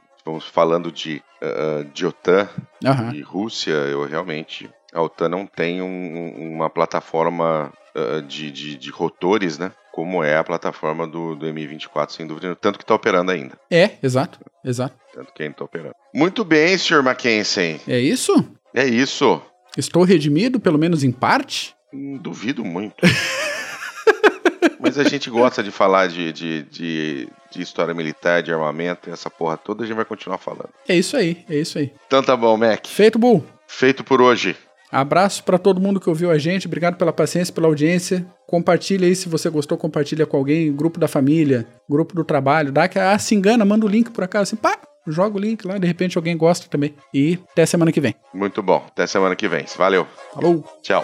falando 0.53 0.93
de, 0.93 1.23
uh, 1.43 1.85
de 1.93 2.07
OTAN 2.07 2.49
uhum. 2.85 3.15
e 3.15 3.21
Rússia, 3.21 3.73
eu 3.73 4.07
realmente 4.07 4.71
a 4.93 5.03
OTAN 5.03 5.29
não 5.29 5.47
tem 5.47 5.81
um, 5.81 6.55
uma 6.55 6.69
plataforma 6.69 7.73
uh, 7.97 8.23
de, 8.23 8.51
de, 8.51 8.77
de, 8.77 8.91
rotores, 8.91 9.59
né? 9.59 9.73
Como 9.93 10.25
é 10.25 10.37
a 10.37 10.45
plataforma 10.45 11.07
do, 11.07 11.37
do 11.37 11.53
Mi-24, 11.53 12.11
sem 12.11 12.27
dúvida. 12.27 12.57
Tanto 12.57 12.79
que 12.79 12.85
está 12.85 12.95
operando 12.95 13.31
ainda. 13.31 13.59
É, 13.71 13.93
exato, 14.03 14.41
exato. 14.65 14.97
Tanto 15.13 15.33
que 15.35 15.43
ainda 15.43 15.53
está 15.53 15.65
operando. 15.65 15.95
Muito 16.15 16.45
bem, 16.45 16.77
Sr. 16.79 17.03
Mackenzie. 17.03 17.81
É 17.87 17.99
isso? 17.99 18.33
É 18.75 18.87
isso. 18.87 19.41
Estou 19.77 20.03
redimido, 20.03 20.59
pelo 20.59 20.79
menos 20.79 21.05
em 21.05 21.13
parte? 21.13 21.75
Hum, 21.93 22.19
duvido 22.19 22.65
muito. 22.65 22.97
Mas 24.81 24.99
a 24.99 25.05
gente 25.05 25.31
gosta 25.31 25.63
de 25.63 25.71
falar 25.71 26.09
de, 26.09 26.33
de, 26.33 26.63
de, 26.65 27.29
de, 27.51 27.63
história 27.63 27.95
militar, 27.95 28.43
de 28.43 28.53
armamento, 28.53 29.11
essa 29.11 29.31
porra 29.31 29.57
toda, 29.57 29.85
a 29.85 29.87
gente 29.87 29.95
vai 29.95 30.05
continuar 30.05 30.39
falando. 30.39 30.71
É 30.89 30.97
isso 30.97 31.17
aí, 31.17 31.45
é 31.49 31.57
isso 31.57 31.79
aí. 31.79 31.93
Então 32.07 32.23
tá 32.23 32.37
bom, 32.37 32.57
Mac. 32.57 32.87
Feito, 32.87 33.19
Bull. 33.19 33.45
Feito 33.67 34.03
por 34.03 34.21
hoje. 34.21 34.57
Abraço 34.93 35.43
para 35.43 35.59
todo 35.59 35.81
mundo 35.81 35.99
que 35.99 36.11
ouviu 36.11 36.31
a 36.31 36.37
gente. 36.37 36.67
Obrigado 36.67 36.97
pela 36.97 37.15
paciência, 37.15 37.55
pela 37.55 37.67
audiência. 37.67 38.27
Compartilha 38.47 39.09
aí 39.09 39.17
se 39.17 39.27
você 39.27 39.49
gostou, 39.49 39.79
compartilha 39.79 40.27
com 40.27 40.37
alguém, 40.37 40.71
grupo 40.71 41.01
da 41.01 41.09
família, 41.09 41.67
grupo 41.89 42.15
do 42.15 42.23
trabalho. 42.23 42.71
Dá 42.71 42.87
que 42.87 42.99
ah, 42.99 43.19
se 43.19 43.35
engana, 43.35 43.65
manda 43.65 43.87
o 43.87 43.89
link 43.89 44.11
por 44.11 44.23
acaso, 44.23 44.43
assim, 44.43 44.57
pá, 44.57 44.77
joga 45.07 45.39
o 45.39 45.41
link 45.41 45.67
lá, 45.67 45.79
de 45.79 45.87
repente 45.87 46.19
alguém 46.19 46.37
gosta 46.37 46.69
também. 46.69 46.95
E 47.15 47.39
até 47.53 47.65
semana 47.65 47.91
que 47.91 48.03
vem. 48.03 48.15
Muito 48.35 48.63
bom. 48.63 48.85
Até 48.87 49.07
semana 49.07 49.35
que 49.35 49.49
vem. 49.49 49.65
Valeu. 49.79 50.07
Falou. 50.35 50.63
Tchau. 50.83 51.03